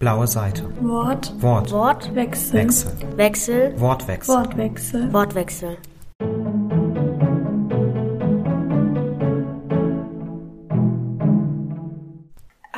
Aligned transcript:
Blaue 0.00 0.26
Seite. 0.26 0.64
Wort. 0.80 1.30
Wort. 1.42 1.70
Wort. 1.72 2.14
Wechsel. 2.14 2.54
Wechsel. 2.54 2.92
Wechsel. 3.18 3.78
Wortwechsel. 3.78 4.34
Wortwechsel. 4.34 5.12
Wortwechsel. 5.12 5.76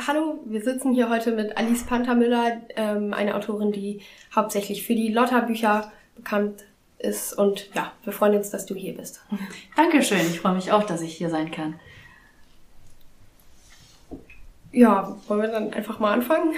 Hallo, 0.05 0.41
wir 0.43 0.61
sitzen 0.61 0.91
hier 0.91 1.09
heute 1.09 1.31
mit 1.31 1.57
Alice 1.57 1.85
Panthermüller, 1.85 2.61
ähm, 2.75 3.13
eine 3.13 3.35
Autorin, 3.35 3.71
die 3.71 4.01
hauptsächlich 4.35 4.85
für 4.85 4.93
die 4.93 5.07
Lotta-Bücher 5.07 5.93
bekannt 6.17 6.65
ist. 6.97 7.31
Und 7.31 7.73
ja, 7.73 7.93
wir 8.03 8.11
freuen 8.11 8.35
uns, 8.35 8.49
dass 8.49 8.65
du 8.65 8.75
hier 8.75 8.97
bist. 8.97 9.21
Dankeschön, 9.77 10.19
ich 10.19 10.41
freue 10.41 10.55
mich 10.55 10.73
auch, 10.73 10.83
dass 10.83 10.99
ich 10.99 11.15
hier 11.15 11.29
sein 11.29 11.51
kann. 11.51 11.79
Ja, 14.73 15.15
wollen 15.29 15.41
wir 15.41 15.47
dann 15.47 15.71
einfach 15.71 15.99
mal 15.99 16.11
anfangen? 16.11 16.55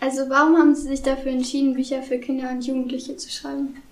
Also 0.00 0.28
warum 0.28 0.56
haben 0.56 0.74
Sie 0.74 0.88
sich 0.88 1.02
dafür 1.02 1.32
entschieden, 1.32 1.74
Bücher 1.74 2.02
für 2.02 2.18
Kinder 2.18 2.50
und 2.50 2.66
Jugendliche 2.66 3.16
zu 3.16 3.30
schreiben? 3.30 3.82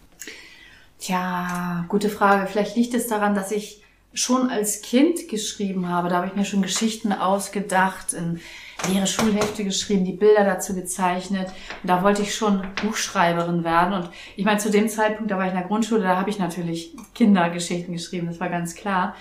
Tja, 0.98 1.84
gute 1.88 2.08
Frage. 2.08 2.46
Vielleicht 2.46 2.76
liegt 2.76 2.94
es 2.94 3.08
daran, 3.08 3.34
dass 3.34 3.50
ich 3.50 3.82
schon 4.14 4.48
als 4.48 4.80
Kind 4.80 5.28
geschrieben 5.28 5.88
habe. 5.88 6.08
Da 6.08 6.16
habe 6.16 6.28
ich 6.28 6.36
mir 6.36 6.44
schon 6.44 6.62
Geschichten 6.62 7.12
ausgedacht, 7.12 8.12
in 8.12 8.40
leere 8.88 9.06
Schulhefte 9.06 9.64
geschrieben, 9.64 10.04
die 10.04 10.12
Bilder 10.12 10.44
dazu 10.44 10.74
gezeichnet. 10.74 11.48
Und 11.82 11.88
da 11.88 12.02
wollte 12.02 12.22
ich 12.22 12.34
schon 12.34 12.62
Buchschreiberin 12.82 13.64
werden. 13.64 13.94
Und 13.94 14.10
ich 14.36 14.44
meine, 14.44 14.58
zu 14.58 14.70
dem 14.70 14.88
Zeitpunkt, 14.88 15.30
da 15.30 15.36
war 15.36 15.44
ich 15.44 15.52
in 15.52 15.58
der 15.58 15.66
Grundschule, 15.66 16.02
da 16.02 16.16
habe 16.16 16.30
ich 16.30 16.38
natürlich 16.38 16.94
Kindergeschichten 17.14 17.92
geschrieben, 17.92 18.28
das 18.28 18.40
war 18.40 18.48
ganz 18.48 18.74
klar. 18.74 19.16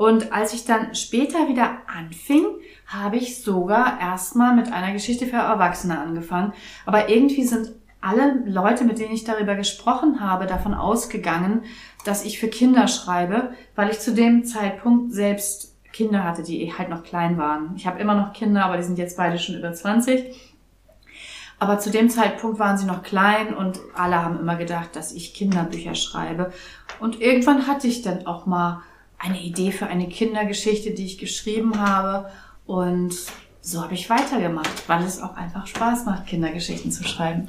Und 0.00 0.32
als 0.32 0.54
ich 0.54 0.64
dann 0.64 0.94
später 0.94 1.46
wieder 1.46 1.82
anfing, 1.86 2.46
habe 2.86 3.18
ich 3.18 3.42
sogar 3.42 4.00
erstmal 4.00 4.56
mit 4.56 4.72
einer 4.72 4.94
Geschichte 4.94 5.26
für 5.26 5.36
Erwachsene 5.36 5.98
angefangen. 5.98 6.54
Aber 6.86 7.10
irgendwie 7.10 7.44
sind 7.44 7.72
alle 8.00 8.42
Leute, 8.46 8.84
mit 8.84 8.98
denen 8.98 9.12
ich 9.12 9.24
darüber 9.24 9.56
gesprochen 9.56 10.20
habe, 10.20 10.46
davon 10.46 10.72
ausgegangen, 10.72 11.64
dass 12.06 12.24
ich 12.24 12.38
für 12.38 12.48
Kinder 12.48 12.88
schreibe, 12.88 13.52
weil 13.76 13.90
ich 13.90 14.00
zu 14.00 14.14
dem 14.14 14.46
Zeitpunkt 14.46 15.12
selbst 15.12 15.76
Kinder 15.92 16.24
hatte, 16.24 16.44
die 16.44 16.72
halt 16.78 16.88
noch 16.88 17.02
klein 17.02 17.36
waren. 17.36 17.74
Ich 17.76 17.86
habe 17.86 18.00
immer 18.00 18.14
noch 18.14 18.32
Kinder, 18.32 18.64
aber 18.64 18.78
die 18.78 18.84
sind 18.84 18.96
jetzt 18.96 19.18
beide 19.18 19.38
schon 19.38 19.56
über 19.56 19.74
20. 19.74 20.34
Aber 21.58 21.78
zu 21.78 21.90
dem 21.90 22.08
Zeitpunkt 22.08 22.58
waren 22.58 22.78
sie 22.78 22.86
noch 22.86 23.02
klein 23.02 23.52
und 23.52 23.78
alle 23.94 24.24
haben 24.24 24.40
immer 24.40 24.56
gedacht, 24.56 24.96
dass 24.96 25.12
ich 25.12 25.34
Kinderbücher 25.34 25.94
schreibe. 25.94 26.54
Und 27.00 27.20
irgendwann 27.20 27.66
hatte 27.66 27.86
ich 27.86 28.00
dann 28.00 28.24
auch 28.24 28.46
mal 28.46 28.80
eine 29.20 29.40
Idee 29.40 29.70
für 29.70 29.86
eine 29.86 30.08
Kindergeschichte, 30.08 30.92
die 30.92 31.04
ich 31.04 31.18
geschrieben 31.18 31.78
habe. 31.78 32.30
Und 32.66 33.14
so 33.60 33.82
habe 33.82 33.94
ich 33.94 34.08
weitergemacht, 34.08 34.88
weil 34.88 35.04
es 35.04 35.20
auch 35.20 35.36
einfach 35.36 35.66
Spaß 35.66 36.06
macht, 36.06 36.26
Kindergeschichten 36.26 36.90
zu 36.90 37.04
schreiben. 37.04 37.48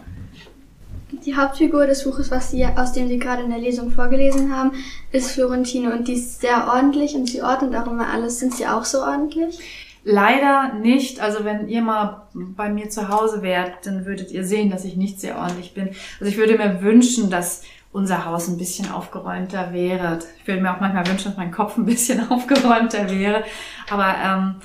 Die 1.25 1.35
Hauptfigur 1.35 1.87
des 1.87 2.03
Buches, 2.03 2.31
was 2.31 2.51
Sie, 2.51 2.65
aus 2.65 2.93
dem 2.93 3.07
Sie 3.07 3.19
gerade 3.19 3.43
in 3.43 3.49
der 3.49 3.59
Lesung 3.59 3.91
vorgelesen 3.91 4.55
haben, 4.55 4.71
ist 5.11 5.31
Florentine 5.31 5.93
und 5.93 6.07
die 6.07 6.13
ist 6.13 6.41
sehr 6.41 6.67
ordentlich 6.67 7.15
und 7.15 7.27
sie 7.27 7.41
ordnet 7.41 7.75
auch 7.75 7.87
immer 7.87 8.07
alles. 8.07 8.39
Sind 8.39 8.55
Sie 8.55 8.65
auch 8.65 8.85
so 8.85 9.01
ordentlich? 9.01 9.59
Leider 10.03 10.73
nicht. 10.73 11.19
Also 11.19 11.45
wenn 11.45 11.67
ihr 11.67 11.81
mal 11.81 12.27
bei 12.33 12.69
mir 12.69 12.89
zu 12.89 13.09
Hause 13.09 13.41
wärt, 13.41 13.85
dann 13.85 14.05
würdet 14.05 14.31
ihr 14.31 14.45
sehen, 14.45 14.71
dass 14.71 14.85
ich 14.85 14.95
nicht 14.95 15.19
sehr 15.19 15.37
ordentlich 15.37 15.73
bin. 15.73 15.89
Also 16.19 16.31
ich 16.31 16.37
würde 16.37 16.57
mir 16.57 16.81
wünschen, 16.81 17.29
dass 17.29 17.63
unser 17.91 18.25
Haus 18.25 18.47
ein 18.47 18.57
bisschen 18.57 18.91
aufgeräumter 18.91 19.73
wäre. 19.73 20.19
Ich 20.39 20.47
würde 20.47 20.61
mir 20.61 20.73
auch 20.73 20.79
manchmal 20.79 21.05
wünschen, 21.07 21.25
dass 21.25 21.37
mein 21.37 21.51
Kopf 21.51 21.77
ein 21.77 21.85
bisschen 21.85 22.29
aufgeräumter 22.31 23.09
wäre. 23.09 23.43
Aber 23.89 24.15
ähm, 24.23 24.55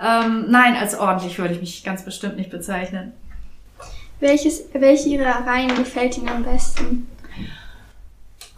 ähm, 0.00 0.46
nein, 0.50 0.76
als 0.76 0.98
ordentlich 0.98 1.38
würde 1.38 1.54
ich 1.54 1.60
mich 1.60 1.84
ganz 1.84 2.04
bestimmt 2.04 2.36
nicht 2.36 2.50
bezeichnen. 2.50 3.12
Welches, 4.20 4.64
welche 4.72 5.08
Ihrer 5.08 5.46
Reihen 5.46 5.74
gefällt 5.74 6.16
Ihnen 6.16 6.28
am 6.28 6.44
besten? 6.44 7.08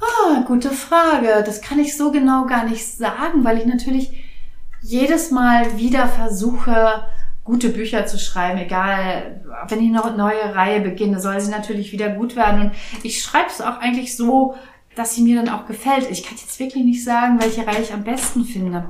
Ah, 0.01 0.43
gute 0.47 0.71
Frage. 0.71 1.43
Das 1.45 1.63
kann 1.63 1.79
ich 1.79 1.97
so 1.97 2.11
genau 2.11 2.47
gar 2.47 2.65
nicht 2.65 2.87
sagen, 2.87 3.45
weil 3.45 3.59
ich 3.59 3.67
natürlich 3.67 4.25
jedes 4.83 5.31
Mal 5.31 5.79
wieder 5.79 6.07
versuche, 6.09 7.07
gute 7.45 7.69
Bücher 7.69 8.07
zu 8.07 8.19
schreiben, 8.19 8.59
egal, 8.59 9.43
wenn 9.69 9.81
ich 9.81 9.95
eine 9.95 10.17
neue 10.17 10.55
Reihe 10.55 10.81
beginne, 10.81 11.21
soll 11.21 11.39
sie 11.41 11.51
natürlich 11.51 11.93
wieder 11.93 12.09
gut 12.09 12.37
werden. 12.37 12.63
Und 12.63 12.73
ich 13.03 13.23
schreibe 13.23 13.49
es 13.49 13.61
auch 13.61 13.79
eigentlich 13.79 14.17
so, 14.17 14.55
dass 14.97 15.15
sie 15.15 15.23
mir 15.23 15.43
dann 15.43 15.55
auch 15.55 15.67
gefällt. 15.67 16.11
Ich 16.11 16.23
kann 16.23 16.39
jetzt 16.39 16.59
wirklich 16.59 16.85
nicht 16.85 17.05
sagen, 17.05 17.41
welche 17.41 17.67
Reihe 17.67 17.83
ich 17.83 17.93
am 17.93 18.05
besten 18.05 18.45
finde. 18.45 18.89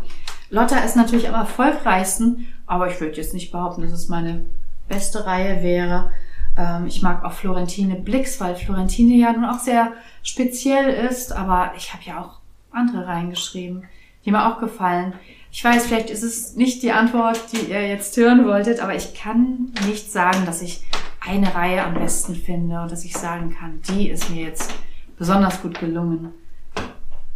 Lotta 0.51 0.79
ist 0.79 0.97
natürlich 0.97 1.29
am 1.29 1.35
erfolgreichsten, 1.35 2.47
aber 2.67 2.89
ich 2.89 3.01
würde 3.01 3.17
jetzt 3.17 3.35
nicht 3.35 3.51
behaupten, 3.51 3.83
dass 3.83 3.93
es 3.93 4.09
meine 4.09 4.47
beste 4.89 5.27
Reihe 5.27 5.63
wäre. 5.63 6.11
Ähm, 6.57 6.87
ich 6.87 7.03
mag 7.03 7.25
auch 7.25 7.33
Florentine 7.33 7.97
Blix, 7.97 8.41
weil 8.41 8.55
Florentine 8.55 9.15
ja 9.15 9.33
nun 9.33 9.47
auch 9.47 9.59
sehr 9.59 9.93
speziell 10.23 10.91
ist, 11.11 11.33
aber 11.33 11.73
ich 11.77 11.93
habe 11.93 12.05
ja 12.05 12.23
auch 12.23 12.41
andere 12.71 13.07
Reihen 13.07 13.31
geschrieben, 13.31 13.85
die 14.25 14.31
mir 14.31 14.47
auch 14.47 14.61
gefallen. 14.61 15.15
Ich 15.57 15.63
weiß, 15.63 15.87
vielleicht 15.87 16.11
ist 16.11 16.25
es 16.25 16.57
nicht 16.57 16.83
die 16.83 16.91
Antwort, 16.91 17.41
die 17.53 17.71
ihr 17.71 17.87
jetzt 17.87 18.17
hören 18.17 18.45
wolltet, 18.45 18.81
aber 18.81 18.97
ich 18.97 19.15
kann 19.15 19.73
nicht 19.87 20.11
sagen, 20.11 20.45
dass 20.47 20.63
ich 20.63 20.83
eine 21.25 21.55
Reihe 21.55 21.85
am 21.85 21.95
besten 21.95 22.35
finde 22.35 22.83
und 22.83 22.91
dass 22.91 23.05
ich 23.05 23.17
sagen 23.17 23.55
kann, 23.57 23.81
die 23.89 24.09
ist 24.09 24.31
mir 24.31 24.43
jetzt 24.43 24.75
besonders 25.17 25.63
gut 25.63 25.79
gelungen. 25.79 26.33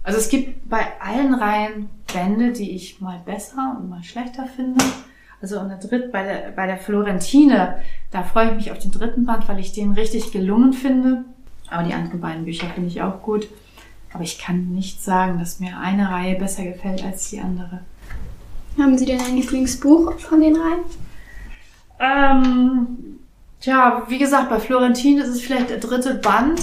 Also 0.03 0.19
es 0.19 0.29
gibt 0.29 0.69
bei 0.69 0.85
allen 1.01 1.33
Reihen 1.33 1.91
Bände, 2.13 2.53
die 2.53 2.73
ich 2.73 3.01
mal 3.01 3.21
besser 3.25 3.77
und 3.79 3.89
mal 3.89 4.03
schlechter 4.03 4.47
finde. 4.47 4.85
Also 5.41 5.61
in 5.61 5.69
der 5.69 5.79
Dritt, 5.79 6.11
bei, 6.11 6.25
der, 6.25 6.51
bei 6.57 6.67
der 6.67 6.79
Florentine, 6.79 7.81
da 8.11 8.25
freue 8.25 8.49
ich 8.49 8.57
mich 8.57 8.73
auf 8.73 8.81
den 8.81 8.91
dritten 8.91 9.27
Band, 9.27 9.49
weil 9.49 9.61
ich 9.61 9.73
den 9.73 9.93
richtig 9.93 10.33
gelungen 10.33 10.73
finde. 10.73 11.25
Aber 11.71 11.85
die 11.85 11.95
anderen 11.95 12.21
beiden 12.21 12.47
Bücher 12.47 12.67
finde 12.67 12.89
ich 12.89 13.01
auch 13.01 13.23
gut. 13.23 13.47
Aber 14.13 14.25
ich 14.25 14.41
kann 14.41 14.73
nicht 14.73 15.05
sagen, 15.05 15.39
dass 15.39 15.61
mir 15.61 15.79
eine 15.79 16.11
Reihe 16.11 16.37
besser 16.37 16.65
gefällt 16.65 17.05
als 17.05 17.31
die 17.31 17.39
andere. 17.39 17.83
Haben 18.79 18.97
Sie 18.97 19.07
denn 19.07 19.21
ein 19.21 19.37
Lieblingsbuch 19.37 20.19
von 20.19 20.41
den 20.41 20.57
Reihen? 20.57 20.85
Ähm, 21.99 23.19
tja, 23.61 24.05
wie 24.09 24.19
gesagt, 24.19 24.51
bei 24.51 24.61
Florentin 24.61 25.19
ist 25.19 25.29
es 25.29 25.41
vielleicht 25.41 25.71
der 25.71 25.79
dritte 25.79 26.15
Band, 26.15 26.61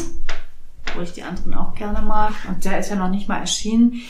wo 0.95 1.01
ich 1.01 1.11
die 1.11 1.23
anderen 1.23 1.53
auch 1.53 1.75
gerne 1.75 2.01
mag. 2.01 2.33
Und 2.47 2.63
der 2.63 2.79
ist 2.79 2.89
ja 2.89 2.95
noch 2.95 3.09
nicht 3.09 3.27
mal 3.27 3.39
erschienen. 3.39 4.01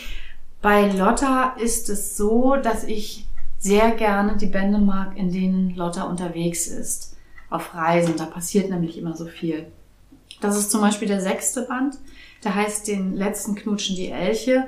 Bei 0.61 0.91
Lotta 0.91 1.55
ist 1.59 1.89
es 1.89 2.15
so, 2.15 2.55
dass 2.55 2.83
ich 2.83 3.25
sehr 3.57 3.91
gerne 3.91 4.37
die 4.37 4.45
Bände 4.45 4.77
mag, 4.77 5.17
in 5.17 5.31
denen 5.31 5.75
Lotta 5.75 6.03
unterwegs 6.03 6.67
ist. 6.67 7.15
Auf 7.49 7.73
Reisen. 7.73 8.17
Da 8.17 8.25
passiert 8.25 8.69
nämlich 8.69 8.99
immer 8.99 9.15
so 9.15 9.25
viel. 9.25 9.65
Das 10.41 10.57
ist 10.57 10.69
zum 10.69 10.81
Beispiel 10.81 11.07
der 11.07 11.21
sechste 11.21 11.63
Band. 11.63 11.97
Der 12.43 12.53
heißt 12.53 12.87
Den 12.87 13.15
letzten 13.15 13.55
Knutschen 13.55 13.95
die 13.95 14.11
Elche. 14.11 14.67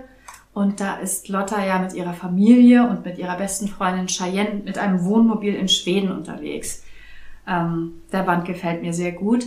Und 0.57 0.79
da 0.79 0.95
ist 0.95 1.29
Lotta 1.29 1.63
ja 1.63 1.77
mit 1.77 1.93
ihrer 1.93 2.15
Familie 2.15 2.89
und 2.89 3.05
mit 3.05 3.19
ihrer 3.19 3.37
besten 3.37 3.67
Freundin 3.67 4.07
Cheyenne 4.07 4.63
mit 4.65 4.79
einem 4.79 5.05
Wohnmobil 5.05 5.53
in 5.53 5.69
Schweden 5.69 6.11
unterwegs. 6.11 6.83
Ähm, 7.47 8.01
der 8.11 8.23
Band 8.23 8.45
gefällt 8.45 8.81
mir 8.81 8.91
sehr 8.91 9.11
gut. 9.11 9.45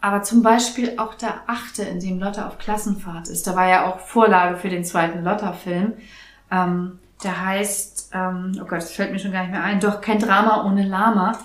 Aber 0.00 0.22
zum 0.22 0.44
Beispiel 0.44 0.92
auch 0.96 1.16
der 1.16 1.40
achte, 1.48 1.82
in 1.82 1.98
dem 1.98 2.20
Lotta 2.20 2.46
auf 2.46 2.58
Klassenfahrt 2.58 3.26
ist. 3.26 3.48
Da 3.48 3.56
war 3.56 3.68
ja 3.68 3.84
auch 3.84 3.98
Vorlage 3.98 4.56
für 4.56 4.68
den 4.68 4.84
zweiten 4.84 5.24
Lotta-Film. 5.24 5.94
Ähm, 6.52 7.00
der 7.24 7.44
heißt, 7.44 8.10
ähm, 8.14 8.52
oh 8.60 8.64
Gott, 8.64 8.78
das 8.78 8.92
fällt 8.92 9.10
mir 9.10 9.18
schon 9.18 9.32
gar 9.32 9.42
nicht 9.42 9.50
mehr 9.50 9.64
ein, 9.64 9.80
doch 9.80 10.00
kein 10.00 10.20
Drama 10.20 10.64
ohne 10.66 10.86
Lama. 10.86 11.36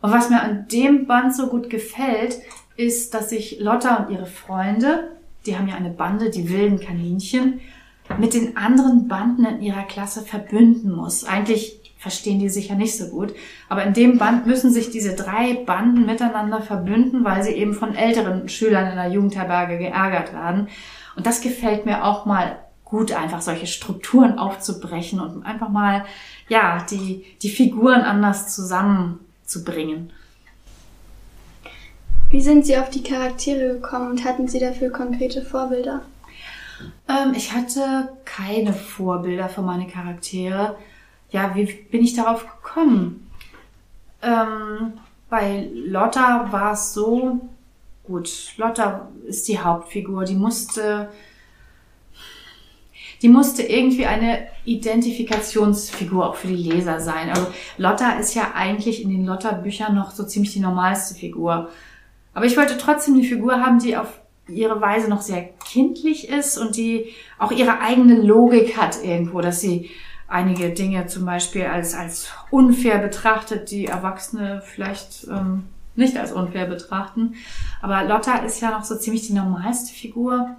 Und 0.00 0.10
was 0.10 0.28
mir 0.28 0.42
an 0.42 0.66
dem 0.66 1.06
Band 1.06 1.36
so 1.36 1.46
gut 1.46 1.70
gefällt, 1.70 2.38
ist, 2.74 3.14
dass 3.14 3.30
sich 3.30 3.60
Lotta 3.60 3.94
und 3.94 4.10
ihre 4.10 4.26
Freunde, 4.26 5.12
die 5.46 5.56
haben 5.56 5.68
ja 5.68 5.76
eine 5.76 5.90
Bande, 5.90 6.30
die 6.30 6.48
wilden 6.48 6.80
Kaninchen, 6.80 7.60
mit 8.18 8.34
den 8.34 8.56
anderen 8.56 9.08
Banden 9.08 9.44
in 9.44 9.62
ihrer 9.62 9.84
Klasse 9.84 10.22
verbünden 10.22 10.92
muss. 10.92 11.24
Eigentlich 11.24 11.80
verstehen 12.04 12.38
die 12.38 12.50
sich 12.50 12.68
ja 12.68 12.74
nicht 12.74 12.98
so 12.98 13.06
gut. 13.06 13.34
Aber 13.70 13.82
in 13.82 13.94
dem 13.94 14.18
Band 14.18 14.46
müssen 14.46 14.70
sich 14.70 14.90
diese 14.90 15.14
drei 15.14 15.54
Banden 15.64 16.04
miteinander 16.04 16.60
verbünden, 16.60 17.24
weil 17.24 17.42
sie 17.42 17.52
eben 17.52 17.72
von 17.72 17.94
älteren 17.94 18.48
Schülern 18.48 18.90
in 18.90 18.96
der 18.96 19.08
Jugendherberge 19.08 19.78
geärgert 19.78 20.34
werden. 20.34 20.68
Und 21.16 21.26
das 21.26 21.40
gefällt 21.40 21.86
mir 21.86 22.04
auch 22.04 22.26
mal 22.26 22.58
gut, 22.84 23.12
einfach 23.12 23.40
solche 23.40 23.66
Strukturen 23.66 24.38
aufzubrechen 24.38 25.18
und 25.18 25.46
einfach 25.46 25.70
mal, 25.70 26.04
ja, 26.48 26.84
die, 26.90 27.24
die 27.42 27.48
Figuren 27.48 28.02
anders 28.02 28.54
zusammenzubringen. 28.54 30.12
Wie 32.30 32.42
sind 32.42 32.66
Sie 32.66 32.76
auf 32.76 32.90
die 32.90 33.02
Charaktere 33.02 33.74
gekommen 33.74 34.10
und 34.10 34.24
hatten 34.24 34.46
Sie 34.46 34.58
dafür 34.58 34.90
konkrete 34.90 35.40
Vorbilder? 35.40 36.02
Ähm, 37.08 37.34
ich 37.34 37.52
hatte 37.52 38.12
keine 38.24 38.72
Vorbilder 38.72 39.48
für 39.48 39.62
meine 39.62 39.86
Charaktere. 39.86 40.76
Ja, 41.30 41.54
wie 41.54 41.64
bin 41.64 42.02
ich 42.02 42.14
darauf 42.14 42.46
gekommen? 42.46 43.30
Ähm, 44.22 44.94
bei 45.28 45.68
Lotta 45.72 46.52
war 46.52 46.72
es 46.72 46.94
so, 46.94 47.40
gut, 48.04 48.54
Lotta 48.56 49.08
ist 49.26 49.48
die 49.48 49.58
Hauptfigur, 49.58 50.24
die 50.24 50.34
musste, 50.34 51.08
die 53.20 53.28
musste 53.28 53.62
irgendwie 53.62 54.06
eine 54.06 54.46
Identifikationsfigur 54.64 56.30
auch 56.30 56.36
für 56.36 56.48
die 56.48 56.56
Leser 56.56 57.00
sein. 57.00 57.30
Also 57.30 57.46
Lotta 57.78 58.12
ist 58.12 58.34
ja 58.34 58.52
eigentlich 58.54 59.02
in 59.02 59.10
den 59.10 59.26
Lotta-Büchern 59.26 59.94
noch 59.94 60.10
so 60.12 60.24
ziemlich 60.24 60.52
die 60.52 60.60
normalste 60.60 61.14
Figur. 61.14 61.68
Aber 62.32 62.46
ich 62.46 62.56
wollte 62.56 62.78
trotzdem 62.78 63.14
eine 63.14 63.24
Figur 63.24 63.60
haben, 63.60 63.78
die 63.78 63.96
auf 63.96 64.20
ihre 64.48 64.80
Weise 64.80 65.08
noch 65.08 65.22
sehr 65.22 65.42
kindlich 65.42 66.28
ist 66.28 66.58
und 66.58 66.76
die 66.76 67.14
auch 67.38 67.50
ihre 67.50 67.80
eigene 67.80 68.20
Logik 68.20 68.76
hat 68.76 69.02
irgendwo, 69.02 69.40
dass 69.40 69.60
sie 69.60 69.90
einige 70.28 70.70
Dinge 70.70 71.06
zum 71.06 71.24
Beispiel 71.24 71.64
als, 71.64 71.94
als 71.94 72.28
unfair 72.50 72.98
betrachtet, 72.98 73.70
die 73.70 73.86
Erwachsene 73.86 74.62
vielleicht 74.64 75.26
ähm, 75.28 75.64
nicht 75.96 76.16
als 76.16 76.32
unfair 76.32 76.66
betrachten. 76.66 77.34
Aber 77.80 78.04
Lotta 78.04 78.38
ist 78.38 78.60
ja 78.60 78.70
noch 78.70 78.84
so 78.84 78.96
ziemlich 78.96 79.26
die 79.26 79.32
normalste 79.32 79.94
Figur. 79.94 80.56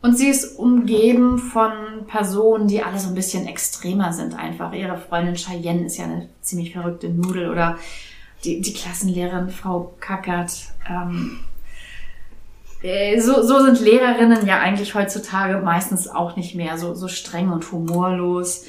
Und 0.00 0.16
sie 0.16 0.28
ist 0.28 0.58
umgeben 0.58 1.38
von 1.38 1.72
Personen, 2.06 2.68
die 2.68 2.82
alle 2.82 3.00
so 3.00 3.08
ein 3.08 3.16
bisschen 3.16 3.48
extremer 3.48 4.12
sind 4.12 4.38
einfach. 4.38 4.72
Ihre 4.72 4.96
Freundin 4.96 5.34
Cheyenne 5.34 5.86
ist 5.86 5.96
ja 5.96 6.04
eine 6.04 6.28
ziemlich 6.40 6.72
verrückte 6.72 7.08
Nudel 7.08 7.50
oder 7.50 7.78
die, 8.44 8.60
die 8.60 8.72
Klassenlehrerin 8.72 9.48
Frau 9.48 9.94
Kackert. 9.98 10.52
Ähm, 10.88 11.40
äh, 11.40 11.47
so, 13.18 13.42
so 13.42 13.64
sind 13.64 13.80
Lehrerinnen 13.80 14.46
ja 14.46 14.60
eigentlich 14.60 14.94
heutzutage 14.94 15.60
meistens 15.60 16.08
auch 16.08 16.36
nicht 16.36 16.54
mehr 16.54 16.78
so, 16.78 16.94
so 16.94 17.08
streng 17.08 17.50
und 17.50 17.70
humorlos. 17.72 18.66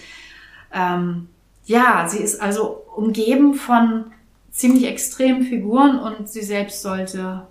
Ähm, 0.73 1.29
ja, 1.65 2.07
sie 2.07 2.19
ist 2.19 2.41
also 2.41 2.83
umgeben 2.95 3.53
von 3.53 4.05
ziemlich 4.51 4.87
extremen 4.87 5.43
Figuren 5.43 5.99
und 5.99 6.27
sie 6.27 6.41
selbst 6.41 6.81
sollte 6.81 7.47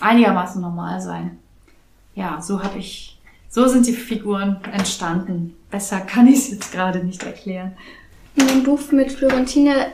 einigermaßen 0.00 0.60
normal 0.60 1.00
sein. 1.00 1.38
Ja, 2.14 2.40
so 2.42 2.62
habe 2.62 2.78
ich, 2.78 3.18
so 3.48 3.66
sind 3.66 3.86
die 3.86 3.94
Figuren 3.94 4.58
entstanden. 4.72 5.56
Besser 5.70 6.00
kann 6.00 6.28
ich 6.28 6.36
es 6.36 6.50
jetzt 6.50 6.72
gerade 6.72 7.02
nicht 7.02 7.22
erklären. 7.22 7.76
In 8.36 8.46
dem 8.46 8.62
Buch 8.62 8.92
mit 8.92 9.12
Florentine 9.12 9.86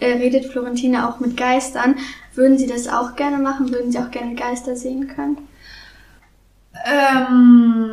äh, 0.00 0.12
redet 0.12 0.46
Florentine 0.46 1.08
auch 1.08 1.20
mit 1.20 1.36
Geistern. 1.36 1.96
Würden 2.34 2.58
Sie 2.58 2.66
das 2.66 2.88
auch 2.88 3.16
gerne 3.16 3.38
machen? 3.38 3.70
Würden 3.72 3.92
Sie 3.92 3.98
auch 3.98 4.10
gerne 4.10 4.34
Geister 4.34 4.76
sehen 4.76 5.08
können? 5.08 5.38
Ähm, 6.84 7.86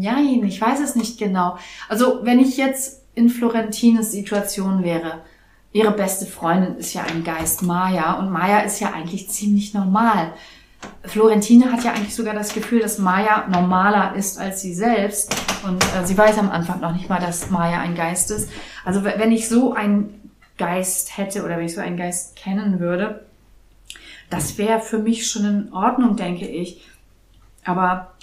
ja, 0.00 0.18
ich 0.18 0.60
weiß 0.60 0.80
es 0.80 0.96
nicht 0.96 1.18
genau. 1.18 1.58
Also 1.88 2.20
wenn 2.22 2.40
ich 2.40 2.56
jetzt 2.56 3.02
in 3.14 3.28
Florentines 3.28 4.12
Situation 4.12 4.82
wäre, 4.82 5.22
ihre 5.72 5.92
beste 5.92 6.26
Freundin 6.26 6.76
ist 6.76 6.94
ja 6.94 7.02
ein 7.02 7.22
Geist 7.24 7.62
Maya 7.62 8.14
und 8.14 8.30
Maya 8.30 8.60
ist 8.60 8.80
ja 8.80 8.92
eigentlich 8.92 9.28
ziemlich 9.28 9.74
normal. 9.74 10.32
Florentine 11.04 11.72
hat 11.72 11.84
ja 11.84 11.92
eigentlich 11.92 12.14
sogar 12.14 12.34
das 12.34 12.52
Gefühl, 12.52 12.80
dass 12.80 12.98
Maya 12.98 13.46
normaler 13.48 14.14
ist 14.16 14.38
als 14.38 14.60
sie 14.60 14.74
selbst 14.74 15.34
und 15.64 15.82
äh, 15.82 16.04
sie 16.04 16.18
weiß 16.18 16.38
am 16.38 16.50
Anfang 16.50 16.80
noch 16.80 16.92
nicht 16.92 17.08
mal, 17.08 17.20
dass 17.20 17.50
Maya 17.50 17.80
ein 17.80 17.94
Geist 17.94 18.30
ist. 18.30 18.50
Also 18.84 19.04
wenn 19.04 19.32
ich 19.32 19.48
so 19.48 19.72
einen 19.72 20.32
Geist 20.58 21.16
hätte 21.16 21.44
oder 21.44 21.58
wenn 21.58 21.66
ich 21.66 21.74
so 21.74 21.80
einen 21.80 21.96
Geist 21.96 22.36
kennen 22.36 22.80
würde, 22.80 23.24
das 24.30 24.58
wäre 24.58 24.80
für 24.80 24.98
mich 24.98 25.28
schon 25.30 25.44
in 25.44 25.72
Ordnung, 25.72 26.16
denke 26.16 26.46
ich. 26.46 26.82
Aber 27.64 28.14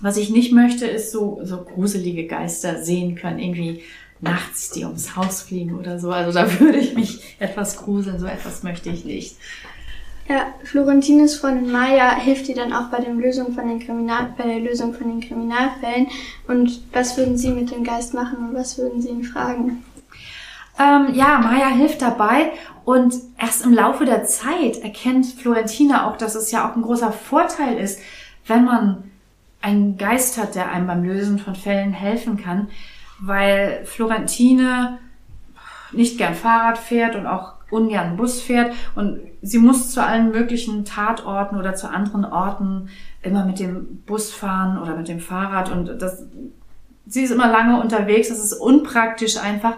was 0.00 0.16
ich 0.16 0.30
nicht 0.30 0.52
möchte, 0.52 0.86
ist 0.86 1.12
so, 1.12 1.40
so 1.44 1.62
gruselige 1.62 2.26
Geister 2.26 2.82
sehen 2.82 3.14
können, 3.14 3.38
irgendwie 3.38 3.82
nachts, 4.20 4.70
die 4.70 4.84
ums 4.84 5.16
Haus 5.16 5.42
fliegen 5.42 5.78
oder 5.78 5.98
so. 5.98 6.10
Also 6.10 6.32
da 6.32 6.60
würde 6.60 6.78
ich 6.78 6.94
mich 6.94 7.36
etwas 7.38 7.76
gruseln, 7.76 8.18
so 8.18 8.26
etwas 8.26 8.62
möchte 8.62 8.88
ich 8.90 9.04
nicht. 9.04 9.36
Ja, 10.28 10.46
Florentines 10.62 11.36
Freundin 11.36 11.72
Maya 11.72 12.14
hilft 12.14 12.48
ihr 12.48 12.54
dann 12.54 12.72
auch 12.72 12.86
bei, 12.86 13.00
der 13.00 13.12
Lösung 13.12 13.52
von 13.54 13.68
den 13.68 13.80
Kriminal 13.80 14.32
bei 14.36 14.44
der 14.44 14.60
Lösung 14.60 14.94
von 14.94 15.08
den 15.08 15.20
Kriminalfällen. 15.20 16.08
Und 16.46 16.82
was 16.92 17.16
würden 17.16 17.36
Sie 17.36 17.50
mit 17.50 17.70
dem 17.70 17.82
Geist 17.82 18.14
machen 18.14 18.38
und 18.38 18.54
was 18.54 18.78
würden 18.78 19.02
Sie 19.02 19.08
ihn 19.08 19.24
fragen? 19.24 19.84
Ähm, 20.78 21.14
ja, 21.14 21.38
Maya 21.38 21.68
hilft 21.68 22.02
dabei 22.02 22.52
und 22.84 23.14
erst 23.38 23.64
im 23.64 23.74
Laufe 23.74 24.04
der 24.04 24.24
Zeit 24.24 24.78
erkennt 24.78 25.26
Florentina 25.26 26.08
auch, 26.08 26.16
dass 26.16 26.34
es 26.34 26.50
ja 26.50 26.68
auch 26.68 26.76
ein 26.76 26.82
großer 26.82 27.12
Vorteil 27.12 27.76
ist, 27.78 28.00
wenn 28.46 28.64
man 28.64 29.10
einen 29.60 29.96
Geist 29.96 30.38
hat, 30.38 30.54
der 30.54 30.70
einem 30.70 30.86
beim 30.86 31.04
Lösen 31.04 31.38
von 31.38 31.54
Fällen 31.54 31.92
helfen 31.92 32.36
kann, 32.36 32.68
weil 33.20 33.82
Florentine 33.84 34.98
nicht 35.92 36.18
gern 36.18 36.34
Fahrrad 36.34 36.78
fährt 36.78 37.14
und 37.16 37.26
auch 37.26 37.54
ungern 37.72 38.16
Bus 38.16 38.40
fährt 38.40 38.74
und 38.94 39.20
sie 39.40 39.58
muss 39.58 39.90
zu 39.90 40.04
allen 40.04 40.30
möglichen 40.30 40.84
Tatorten 40.84 41.56
oder 41.56 41.74
zu 41.74 41.88
anderen 41.88 42.24
Orten 42.24 42.88
immer 43.22 43.44
mit 43.44 43.58
dem 43.58 44.02
Bus 44.06 44.32
fahren 44.32 44.78
oder 44.78 44.96
mit 44.96 45.08
dem 45.08 45.20
Fahrrad 45.20 45.72
und 45.72 46.00
das, 46.00 46.24
sie 47.06 47.22
ist 47.22 47.30
immer 47.30 47.48
lange 47.48 47.80
unterwegs, 47.80 48.28
das 48.28 48.38
ist 48.38 48.54
unpraktisch 48.54 49.36
einfach. 49.38 49.76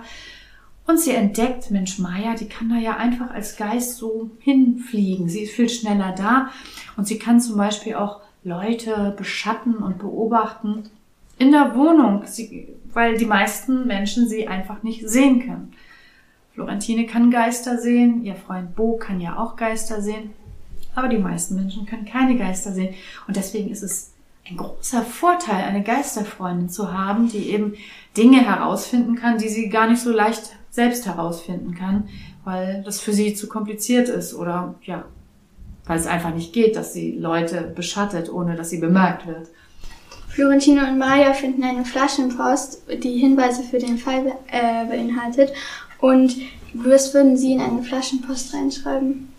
Und 0.87 1.01
sie 1.01 1.13
entdeckt, 1.13 1.71
Mensch, 1.71 1.99
Maya, 1.99 2.35
die 2.35 2.47
kann 2.47 2.69
da 2.69 2.77
ja 2.77 2.99
einfach 2.99 3.31
als 3.31 3.57
Geist 3.57 3.97
so 3.97 4.31
hinfliegen. 4.41 5.31
Sie 5.31 5.45
ist 5.45 5.55
viel 5.55 5.71
schneller 5.71 6.15
da 6.15 6.51
und 6.99 7.07
sie 7.07 7.19
kann 7.19 7.41
zum 7.41 7.57
Beispiel 7.57 7.95
auch 7.95 8.21
Leute 8.43 9.15
beschatten 9.17 9.77
und 9.77 9.99
beobachten 9.99 10.91
in 11.39 11.53
der 11.53 11.75
Wohnung, 11.75 12.23
sie, 12.27 12.69
weil 12.93 13.17
die 13.17 13.25
meisten 13.25 13.87
Menschen 13.87 14.29
sie 14.29 14.47
einfach 14.47 14.83
nicht 14.83 15.09
sehen 15.09 15.41
können. 15.41 15.73
Florentine 16.55 17.07
kann 17.07 17.33
Geister 17.33 17.79
sehen, 17.79 18.25
ihr 18.25 18.37
Freund 18.37 18.77
Bo 18.77 18.97
kann 18.97 19.21
ja 19.21 19.39
auch 19.39 19.57
Geister 19.57 20.01
sehen, 20.01 20.31
aber 20.95 21.09
die 21.09 21.19
meisten 21.19 21.57
Menschen 21.57 21.85
können 21.85 22.05
keine 22.05 22.37
Geister 22.37 22.73
sehen. 22.73 22.95
Und 23.27 23.37
deswegen 23.37 23.71
ist 23.71 23.83
es 23.83 24.13
ein 24.49 24.57
großer 24.57 25.03
Vorteil, 25.03 25.65
eine 25.65 25.83
Geisterfreundin 25.83 26.69
zu 26.69 26.93
haben, 26.93 27.29
die 27.29 27.51
eben 27.51 27.75
Dinge 28.17 28.41
herausfinden 28.47 29.17
kann, 29.17 29.39
die 29.39 29.49
sie 29.49 29.69
gar 29.69 29.89
nicht 29.89 30.01
so 30.01 30.13
leicht 30.13 30.57
selbst 30.71 31.07
herausfinden 31.07 31.75
kann, 31.75 32.09
weil 32.45 32.83
das 32.85 33.01
für 33.01 33.13
sie 33.13 33.35
zu 33.35 33.49
kompliziert 33.49 34.09
ist 34.09 34.35
oder 34.35 34.77
ja, 34.83 35.05
weil 35.87 35.99
es 35.99 36.07
einfach 36.07 36.33
nicht 36.33 36.53
geht, 36.53 36.77
dass 36.77 36.93
sie 36.93 37.17
Leute 37.19 37.73
beschattet, 37.75 38.33
ohne 38.33 38.55
dass 38.55 38.71
sie 38.71 38.79
bemerkt 38.79 39.27
wird. 39.27 39.49
Florentine 40.35 40.89
und 40.89 40.99
Maria 40.99 41.33
finden 41.33 41.63
eine 41.63 41.85
Flaschenpost, 41.85 42.83
die 43.05 43.19
Hinweise 43.19 43.63
für 43.63 43.79
den 43.79 43.99
Fall 43.99 44.33
äh, 44.49 44.85
beinhaltet. 44.87 45.53
Und 46.05 46.37
was 46.75 47.15
würden 47.15 47.39
Sie 47.39 47.55
in 47.55 47.63
eine 47.63 47.83
Flaschenpost 47.83 48.53
reinschreiben? 48.53 49.33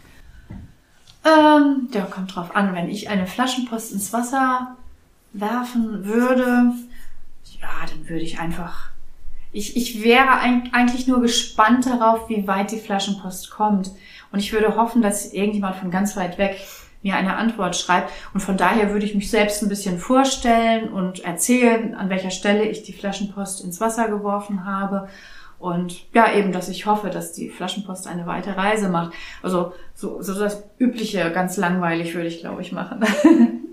Ähm, 1.24 1.90
der 1.94 2.06
kommt 2.06 2.36
drauf 2.36 2.56
an. 2.56 2.74
Wenn 2.74 2.90
ich 2.90 3.08
eine 3.08 3.28
Flaschenpost 3.28 3.92
ins 3.92 4.12
Wasser 4.12 4.76
werfen 5.32 6.06
würde, 6.06 6.74
ja, 7.62 7.70
dann 7.88 8.10
würde 8.10 8.24
ich 8.24 8.40
einfach 8.40 8.90
ich, 9.52 9.78
ich 9.78 10.04
wäre 10.04 10.40
eigentlich 10.40 11.08
nur 11.08 11.22
gespannt 11.22 11.86
darauf, 11.86 12.30
wie 12.30 12.48
weit 12.48 12.72
die 12.72 12.80
Flaschenpost 12.80 13.52
kommt. 13.52 13.92
Und 14.32 14.40
ich 14.40 14.52
würde 14.52 14.76
hoffen, 14.76 15.04
dass 15.04 15.32
irgendjemand 15.32 15.76
von 15.76 15.92
ganz 15.92 16.18
weit 16.18 16.40
weg 16.40 16.60
mir 17.04 17.16
eine 17.16 17.38
Antwort 17.38 17.76
schreibt. 17.76 18.12
Und 18.34 18.42
von 18.42 18.58
daher 18.58 18.92
würde 18.92 19.06
ich 19.06 19.14
mich 19.14 19.30
selbst 19.30 19.62
ein 19.62 19.70
bisschen 19.70 20.00
vorstellen 20.00 20.90
und 20.92 21.24
erzählen, 21.24 21.94
an 21.94 22.10
welcher 22.10 22.32
Stelle 22.32 22.66
ich 22.66 22.82
die 22.82 22.92
Flaschenpost 22.92 23.64
ins 23.64 23.80
Wasser 23.80 24.10
geworfen 24.10 24.66
habe. 24.66 25.08
Und 25.66 26.06
ja, 26.14 26.32
eben, 26.32 26.52
dass 26.52 26.70
ich 26.70 26.86
hoffe, 26.86 27.10
dass 27.10 27.34
die 27.34 27.50
Flaschenpost 27.50 28.06
eine 28.06 28.28
weite 28.28 28.56
Reise 28.56 28.88
macht. 28.88 29.14
Also 29.42 29.74
so, 29.96 30.22
so 30.22 30.36
das 30.36 30.62
Übliche, 30.78 31.32
ganz 31.32 31.58
langweilig 31.58 32.14
würde 32.14 32.28
ich, 32.28 32.42
glaube 32.42 32.62
ich, 32.62 32.72
machen. 32.72 33.04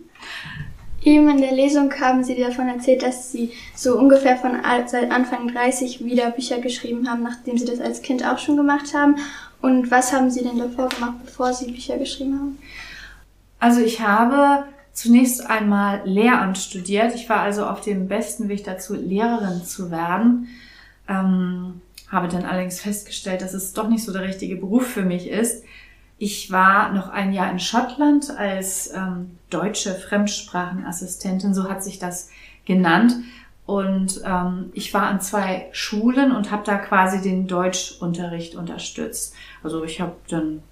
Eben 1.04 1.28
in 1.28 1.42
der 1.42 1.52
Lesung 1.52 1.92
haben 2.00 2.24
Sie 2.24 2.40
davon 2.40 2.68
erzählt, 2.68 3.02
dass 3.02 3.30
Sie 3.30 3.52
so 3.74 3.98
ungefähr 3.98 4.38
von 4.38 4.52
seit 4.86 5.10
Anfang 5.10 5.48
30 5.48 6.02
wieder 6.02 6.30
Bücher 6.30 6.60
geschrieben 6.60 7.10
haben, 7.10 7.24
nachdem 7.24 7.58
Sie 7.58 7.66
das 7.66 7.78
als 7.78 8.00
Kind 8.00 8.26
auch 8.26 8.38
schon 8.38 8.56
gemacht 8.56 8.94
haben. 8.94 9.16
Und 9.60 9.90
was 9.90 10.14
haben 10.14 10.30
Sie 10.30 10.42
denn 10.42 10.56
davor 10.56 10.88
gemacht, 10.88 11.16
bevor 11.26 11.52
Sie 11.52 11.72
Bücher 11.72 11.98
geschrieben 11.98 12.38
haben? 12.38 12.58
Also 13.58 13.82
ich 13.82 14.00
habe 14.00 14.64
zunächst 14.94 15.44
einmal 15.46 16.00
Lehramt 16.06 16.56
studiert. 16.56 17.14
Ich 17.14 17.28
war 17.28 17.40
also 17.40 17.66
auf 17.66 17.82
dem 17.82 18.08
besten 18.08 18.48
Weg 18.48 18.64
dazu, 18.64 18.94
Lehrerin 18.94 19.62
zu 19.62 19.90
werden. 19.90 20.48
Ähm, 21.08 21.80
habe 22.08 22.28
dann 22.28 22.44
allerdings 22.44 22.80
festgestellt, 22.80 23.40
dass 23.40 23.54
es 23.54 23.72
doch 23.72 23.88
nicht 23.88 24.04
so 24.04 24.12
der 24.12 24.22
richtige 24.22 24.56
Beruf 24.56 24.86
für 24.86 25.02
mich 25.02 25.28
ist. 25.28 25.64
Ich 26.18 26.52
war 26.52 26.92
noch 26.92 27.08
ein 27.08 27.32
Jahr 27.32 27.50
in 27.50 27.58
Schottland 27.58 28.30
als 28.36 28.92
ähm, 28.94 29.38
deutsche 29.50 29.94
Fremdsprachenassistentin, 29.94 31.54
so 31.54 31.68
hat 31.68 31.82
sich 31.82 31.98
das 31.98 32.28
genannt. 32.64 33.14
Und 33.64 34.20
ähm, 34.24 34.70
ich 34.74 34.92
war 34.92 35.06
an 35.06 35.20
zwei 35.20 35.68
Schulen 35.72 36.32
und 36.32 36.50
habe 36.50 36.64
da 36.64 36.76
quasi 36.76 37.22
den 37.22 37.46
Deutschunterricht 37.46 38.54
unterstützt. 38.54 39.34
Also 39.62 39.82
ich 39.84 40.00
habe 40.00 40.14
dann 40.28 40.62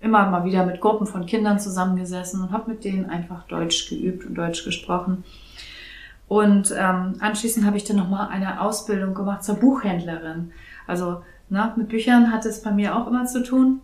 immer 0.00 0.28
mal 0.28 0.44
wieder 0.44 0.64
mit 0.64 0.80
Gruppen 0.80 1.06
von 1.06 1.26
Kindern 1.26 1.60
zusammengesessen 1.60 2.42
und 2.42 2.52
habe 2.52 2.70
mit 2.70 2.84
denen 2.84 3.08
einfach 3.08 3.46
Deutsch 3.46 3.88
geübt 3.90 4.24
und 4.26 4.34
Deutsch 4.34 4.64
gesprochen. 4.64 5.24
Und 6.30 6.72
ähm, 6.78 7.16
anschließend 7.18 7.66
habe 7.66 7.76
ich 7.76 7.82
dann 7.82 7.96
nochmal 7.96 8.28
eine 8.28 8.60
Ausbildung 8.60 9.14
gemacht 9.14 9.42
zur 9.42 9.56
Buchhändlerin. 9.56 10.52
Also 10.86 11.22
na, 11.48 11.74
mit 11.76 11.88
Büchern 11.88 12.32
hat 12.32 12.46
es 12.46 12.62
bei 12.62 12.70
mir 12.70 12.94
auch 12.94 13.08
immer 13.08 13.26
zu 13.26 13.42
tun. 13.42 13.80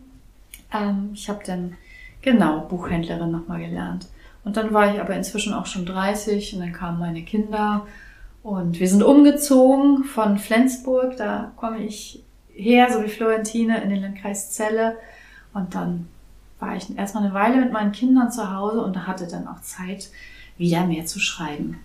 Ähm, 0.73 1.11
ich 1.13 1.29
habe 1.29 1.41
dann 1.45 1.75
genau 2.23 2.61
Buchhändlerin 2.61 3.33
nochmal 3.33 3.59
gelernt. 3.59 4.07
Und 4.45 4.57
dann 4.57 4.73
war 4.73 4.95
ich 4.95 5.01
aber 5.01 5.17
inzwischen 5.17 5.55
auch 5.55 5.67
schon 5.67 5.87
30 5.87 6.55
und 6.55 6.61
dann 6.61 6.73
kamen 6.73 7.01
meine 7.01 7.23
Kinder 7.23 7.85
und 8.45 8.79
wir 8.79 8.89
sind 8.89 9.03
umgezogen 9.03 10.05
von 10.05 10.39
Flensburg, 10.39 11.17
da 11.17 11.51
komme 11.57 11.83
ich 11.83 12.23
her, 12.55 12.93
so 12.93 13.03
wie 13.03 13.09
Florentine, 13.09 13.83
in 13.83 13.91
den 13.91 14.03
Landkreis 14.03 14.53
Celle. 14.53 14.97
Und 15.53 15.75
dann 15.75 16.07
war 16.61 16.77
ich 16.77 16.97
erstmal 16.97 17.25
eine 17.25 17.35
Weile 17.35 17.57
mit 17.57 17.73
meinen 17.73 17.91
Kindern 17.91 18.31
zu 18.31 18.55
Hause 18.55 18.83
und 18.83 19.05
hatte 19.05 19.27
dann 19.27 19.49
auch 19.49 19.61
Zeit, 19.63 20.11
wieder 20.59 20.87
mehr 20.87 21.07
zu 21.07 21.19
schreiben. 21.19 21.81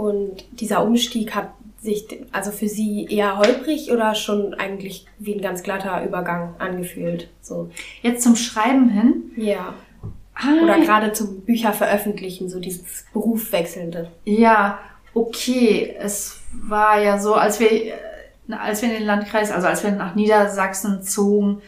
Und 0.00 0.46
dieser 0.52 0.82
Umstieg 0.82 1.34
hat 1.34 1.50
sich 1.78 2.06
also 2.32 2.52
für 2.52 2.68
Sie 2.68 3.06
eher 3.10 3.36
holprig 3.36 3.92
oder 3.92 4.14
schon 4.14 4.54
eigentlich 4.54 5.04
wie 5.18 5.34
ein 5.34 5.42
ganz 5.42 5.62
glatter 5.62 6.02
Übergang 6.06 6.54
angefühlt? 6.58 7.28
So. 7.42 7.68
Jetzt 8.00 8.22
zum 8.22 8.34
Schreiben 8.34 8.88
hin? 8.88 9.30
Ja. 9.36 9.74
Ah, 10.34 10.64
oder 10.64 10.80
gerade 10.80 11.12
zum 11.12 11.42
Bücher 11.42 11.74
veröffentlichen, 11.74 12.48
so 12.48 12.60
dieses 12.60 13.04
Berufwechselnde. 13.12 14.10
Ja, 14.24 14.78
okay. 15.12 15.94
Es 15.98 16.40
war 16.62 16.98
ja 17.02 17.18
so, 17.18 17.34
als 17.34 17.60
wir, 17.60 17.92
als 18.48 18.80
wir 18.80 18.88
in 18.88 19.00
den 19.00 19.06
Landkreis, 19.06 19.50
also 19.52 19.66
als 19.66 19.84
wir 19.84 19.90
nach 19.90 20.14
Niedersachsen 20.14 21.02
zogen, 21.02 21.60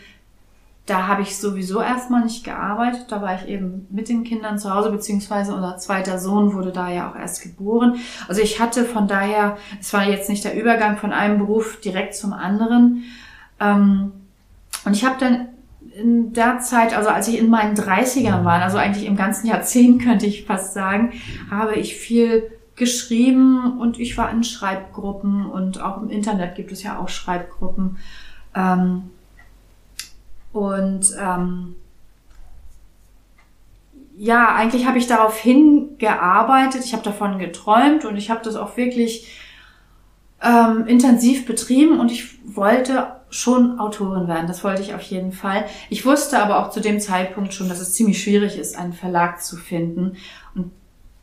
da 0.87 1.07
habe 1.07 1.23
ich 1.23 1.37
sowieso 1.37 1.81
erstmal 1.81 2.25
nicht 2.25 2.45
gearbeitet. 2.45 3.07
Da 3.09 3.23
war 3.23 3.37
ich 3.37 3.49
eben 3.49 3.87
mit 3.91 4.09
den 4.09 4.25
Kindern 4.25 4.59
zu 4.59 4.75
Hause, 4.75 4.91
beziehungsweise 4.91 5.55
unser 5.55 5.77
zweiter 5.77 6.19
Sohn 6.19 6.55
wurde 6.55 6.73
da 6.73 6.91
ja 6.91 7.11
auch 7.11 7.17
erst 7.17 7.43
geboren. 7.43 7.97
Also 8.27 8.41
ich 8.43 8.61
hatte 8.61 8.85
von 8.85 9.07
daher, 9.07 9.57
es 9.81 9.93
war 9.93 10.09
jetzt 10.09 10.29
nicht 10.29 10.45
der 10.45 10.59
Übergang 10.61 10.97
von 10.97 11.13
einem 11.13 11.39
Beruf 11.39 11.81
direkt 11.81 12.17
zum 12.17 12.33
anderen. 12.33 13.05
Ähm, 13.61 14.13
und 14.85 14.97
ich 14.97 15.05
habe 15.05 15.17
dann 15.21 15.49
in 15.95 16.33
der 16.33 16.59
Zeit, 16.59 16.97
also 16.97 17.11
als 17.11 17.29
ich 17.29 17.39
in 17.39 17.49
meinen 17.49 17.77
30ern 17.77 18.45
war, 18.45 18.61
also 18.61 18.79
eigentlich 18.79 19.07
im 19.07 19.17
ganzen 19.17 19.47
Jahrzehnt 19.47 20.03
könnte 20.05 20.27
ich 20.27 20.47
fast 20.47 20.75
sagen, 20.75 21.13
habe 21.49 21.77
ich 21.77 21.95
viel 21.95 22.51
geschrieben 22.75 23.79
und 23.79 24.01
ich 24.01 24.17
war 24.19 24.31
in 24.33 24.43
Schreibgruppen 24.43 25.47
und 25.47 25.81
auch 25.81 26.03
im 26.03 26.11
Internet 26.11 26.57
gibt 26.57 26.73
es 26.73 26.83
ja 26.83 26.99
auch 26.99 27.09
Schreibgruppen. 27.09 27.99
Und 30.53 31.15
ähm, 31.19 31.77
ja, 34.17 34.55
eigentlich 34.55 34.87
habe 34.87 34.99
ich 34.99 35.07
darauf 35.07 35.39
hingearbeitet, 35.39 36.85
ich 36.85 36.93
habe 36.93 37.03
davon 37.03 37.39
geträumt 37.39 38.05
und 38.05 38.17
ich 38.17 38.31
habe 38.31 38.43
das 38.45 38.57
auch 38.57 38.77
wirklich 38.77 39.33
ähm, 40.43 40.87
intensiv 40.87 41.47
betrieben 41.47 41.99
und 41.99 42.11
ich 42.13 42.39
wollte 42.45 43.17
schon 43.31 43.79
Autorin 43.79 44.29
werden, 44.29 44.47
das 44.47 44.63
wollte 44.63 44.83
ich 44.83 44.95
auf 44.95 45.03
jeden 45.03 45.33
Fall. 45.33 45.65
Ich 45.89 46.05
wusste 46.05 46.43
aber 46.43 46.59
auch 46.59 46.71
zu 46.71 46.81
dem 46.81 47.01
Zeitpunkt 47.01 47.55
schon, 47.55 47.69
dass 47.69 47.81
es 47.81 47.95
ziemlich 47.95 48.23
schwierig 48.23 48.59
ist, 48.59 48.77
einen 48.77 48.93
Verlag 48.93 49.43
zu 49.43 49.57
finden. 49.57 50.17
Und 50.55 50.71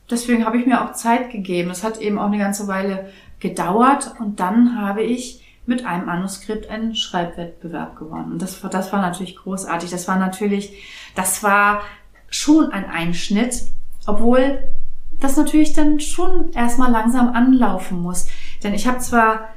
deswegen 0.09 0.45
habe 0.45 0.57
ich 0.57 0.65
mir 0.65 0.83
auch 0.83 0.93
Zeit 0.93 1.29
gegeben. 1.29 1.69
Es 1.69 1.83
hat 1.83 2.01
eben 2.01 2.17
auch 2.17 2.27
eine 2.27 2.39
ganze 2.39 2.67
Weile 2.67 3.11
gedauert 3.39 4.15
und 4.19 4.39
dann 4.39 4.81
habe 4.81 5.03
ich 5.03 5.43
mit 5.69 5.85
einem 5.85 6.07
Manuskript 6.07 6.69
einen 6.69 6.95
Schreibwettbewerb 6.95 7.95
gewonnen. 7.95 8.33
Und 8.33 8.41
das, 8.41 8.59
das 8.59 8.91
war 8.91 9.01
natürlich 9.01 9.37
großartig. 9.37 9.91
Das 9.91 10.07
war 10.07 10.17
natürlich, 10.17 10.73
das 11.15 11.43
war 11.43 11.81
schon 12.29 12.71
ein 12.71 12.89
Einschnitt, 12.89 13.65
obwohl 14.07 14.63
das 15.19 15.37
natürlich 15.37 15.73
dann 15.73 15.99
schon 15.99 16.51
erstmal 16.53 16.91
langsam 16.91 17.29
anlaufen 17.29 18.01
muss. 18.01 18.27
Denn 18.63 18.73
ich 18.73 18.87
habe 18.87 18.97
zwar 18.97 19.49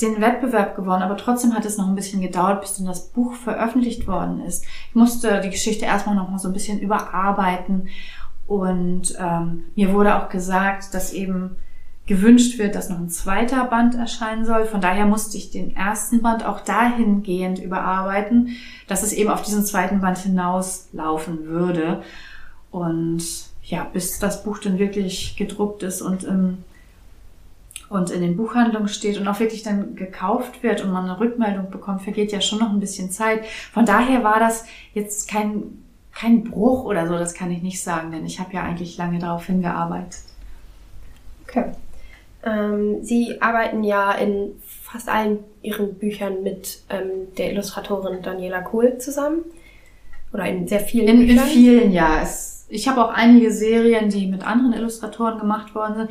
den 0.00 0.20
Wettbewerb 0.20 0.76
gewonnen, 0.76 1.02
aber 1.02 1.16
trotzdem 1.16 1.54
hat 1.54 1.64
es 1.64 1.78
noch 1.78 1.88
ein 1.88 1.94
bisschen 1.94 2.20
gedauert, 2.20 2.60
bis 2.60 2.76
dann 2.76 2.86
das 2.86 3.08
Buch 3.08 3.34
veröffentlicht 3.34 4.06
worden 4.06 4.40
ist. 4.44 4.64
Ich 4.90 4.94
musste 4.94 5.40
die 5.40 5.50
Geschichte 5.50 5.84
erstmal 5.86 6.14
noch 6.14 6.28
mal 6.28 6.38
so 6.38 6.48
ein 6.48 6.54
bisschen 6.54 6.78
überarbeiten 6.78 7.88
und 8.46 9.16
ähm, 9.18 9.64
mir 9.74 9.92
wurde 9.92 10.16
auch 10.16 10.28
gesagt, 10.28 10.94
dass 10.94 11.12
eben 11.12 11.56
gewünscht 12.06 12.58
wird, 12.58 12.74
dass 12.74 12.88
noch 12.88 12.98
ein 12.98 13.10
zweiter 13.10 13.64
Band 13.64 13.96
erscheinen 13.96 14.44
soll. 14.44 14.64
Von 14.64 14.80
daher 14.80 15.06
musste 15.06 15.36
ich 15.36 15.50
den 15.50 15.74
ersten 15.74 16.22
Band 16.22 16.46
auch 16.46 16.60
dahingehend 16.60 17.58
überarbeiten, 17.58 18.56
dass 18.86 19.02
es 19.02 19.12
eben 19.12 19.30
auf 19.30 19.42
diesen 19.42 19.64
zweiten 19.64 20.00
Band 20.00 20.18
hinauslaufen 20.18 21.46
würde. 21.46 22.02
Und 22.70 23.24
ja, 23.64 23.84
bis 23.84 24.20
das 24.20 24.44
Buch 24.44 24.58
dann 24.58 24.78
wirklich 24.78 25.36
gedruckt 25.36 25.82
ist 25.82 26.00
und 26.00 26.24
im 26.24 26.58
und 27.88 28.10
in 28.10 28.20
den 28.20 28.36
Buchhandlungen 28.36 28.88
steht 28.88 29.16
und 29.16 29.28
auch 29.28 29.38
wirklich 29.38 29.62
dann 29.62 29.94
gekauft 29.94 30.64
wird 30.64 30.82
und 30.82 30.90
man 30.90 31.04
eine 31.04 31.20
Rückmeldung 31.20 31.70
bekommt, 31.70 32.02
vergeht 32.02 32.32
ja 32.32 32.40
schon 32.40 32.58
noch 32.58 32.70
ein 32.70 32.80
bisschen 32.80 33.12
Zeit. 33.12 33.46
Von 33.72 33.86
daher 33.86 34.24
war 34.24 34.40
das 34.40 34.64
jetzt 34.92 35.28
kein, 35.28 35.84
kein 36.12 36.42
Bruch 36.42 36.84
oder 36.84 37.06
so, 37.06 37.16
das 37.16 37.34
kann 37.34 37.52
ich 37.52 37.62
nicht 37.62 37.80
sagen, 37.80 38.10
denn 38.10 38.26
ich 38.26 38.40
habe 38.40 38.52
ja 38.54 38.62
eigentlich 38.64 38.96
lange 38.96 39.20
darauf 39.20 39.46
hingearbeitet. 39.46 40.18
Okay. 41.44 41.66
Ähm, 42.46 43.02
Sie 43.02 43.42
arbeiten 43.42 43.82
ja 43.82 44.12
in 44.12 44.52
fast 44.64 45.08
allen 45.08 45.40
Ihren 45.62 45.94
Büchern 45.94 46.44
mit 46.44 46.78
ähm, 46.88 47.34
der 47.36 47.50
Illustratorin 47.50 48.22
Daniela 48.22 48.60
Kohl 48.60 48.98
zusammen. 48.98 49.44
Oder 50.32 50.46
in 50.46 50.68
sehr 50.68 50.80
vielen 50.80 51.08
in, 51.08 51.18
Büchern. 51.26 51.38
In 51.38 51.42
vielen, 51.42 51.92
ja. 51.92 52.20
Es, 52.22 52.66
ich 52.68 52.88
habe 52.88 53.04
auch 53.04 53.12
einige 53.12 53.52
Serien, 53.52 54.10
die 54.10 54.26
mit 54.26 54.46
anderen 54.46 54.72
Illustratoren 54.74 55.40
gemacht 55.40 55.74
worden 55.74 55.94
sind. 55.96 56.10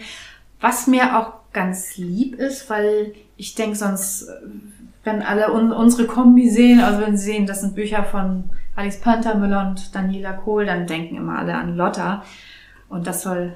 Was 0.59 0.87
mir 0.87 1.17
auch 1.17 1.33
ganz 1.53 1.97
lieb 1.97 2.35
ist, 2.35 2.69
weil 2.69 3.13
ich 3.37 3.55
denke 3.55 3.77
sonst, 3.77 4.27
wenn 5.03 5.21
alle 5.21 5.53
un 5.53 5.71
unsere 5.71 6.05
Kombi 6.05 6.49
sehen, 6.49 6.81
also 6.81 7.01
wenn 7.01 7.17
sie 7.17 7.31
sehen, 7.31 7.45
das 7.45 7.61
sind 7.61 7.75
Bücher 7.75 8.03
von 8.03 8.49
Alice 8.75 8.99
Pantermüller 8.99 9.69
und 9.69 9.95
Daniela 9.95 10.33
Kohl, 10.33 10.65
dann 10.65 10.87
denken 10.87 11.15
immer 11.15 11.39
alle 11.39 11.55
an 11.55 11.77
Lotta. 11.77 12.23
Und 12.89 13.07
das 13.07 13.21
soll 13.21 13.55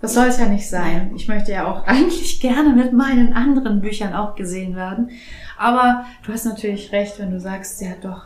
das 0.00 0.14
soll 0.14 0.26
es 0.26 0.38
ja 0.38 0.46
nicht 0.46 0.68
sein. 0.68 1.12
Ich 1.16 1.28
möchte 1.28 1.52
ja 1.52 1.66
auch 1.66 1.84
eigentlich 1.86 2.40
gerne 2.40 2.70
mit 2.70 2.92
meinen 2.92 3.32
anderen 3.32 3.80
Büchern 3.80 4.14
auch 4.14 4.34
gesehen 4.34 4.76
werden. 4.76 5.10
Aber 5.56 6.04
du 6.24 6.32
hast 6.32 6.44
natürlich 6.44 6.92
recht, 6.92 7.18
wenn 7.18 7.30
du 7.30 7.40
sagst, 7.40 7.78
sie 7.78 7.88
hat 7.88 8.04
doch 8.04 8.22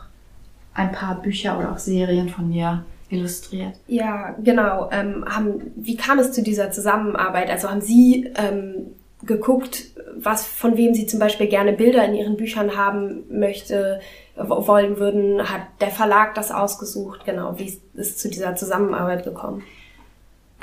ein 0.73 0.91
paar 0.91 1.21
Bücher 1.21 1.57
oder 1.57 1.71
auch 1.71 1.77
Serien 1.77 2.29
von 2.29 2.49
mir 2.49 2.83
illustriert. 3.09 3.75
Ja, 3.87 4.35
genau. 4.43 4.89
Ähm, 4.91 5.25
haben, 5.27 5.71
wie 5.75 5.95
kam 5.95 6.19
es 6.19 6.31
zu 6.31 6.41
dieser 6.41 6.71
Zusammenarbeit? 6.71 7.49
Also 7.49 7.69
haben 7.69 7.81
Sie 7.81 8.31
ähm, 8.35 8.95
geguckt, 9.23 9.85
was 10.17 10.45
von 10.45 10.77
wem 10.77 10.93
Sie 10.93 11.05
zum 11.05 11.19
Beispiel 11.19 11.47
gerne 11.47 11.73
Bilder 11.73 12.03
in 12.05 12.15
Ihren 12.15 12.37
Büchern 12.37 12.75
haben 12.75 13.23
möchte, 13.29 13.99
wollen 14.35 14.97
würden? 14.97 15.47
Hat 15.47 15.61
der 15.79 15.91
Verlag 15.91 16.33
das 16.35 16.51
ausgesucht? 16.51 17.25
Genau. 17.25 17.57
Wie 17.59 17.65
ist 17.65 17.81
es 17.93 18.17
zu 18.17 18.29
dieser 18.29 18.55
Zusammenarbeit 18.55 19.23
gekommen? 19.23 19.63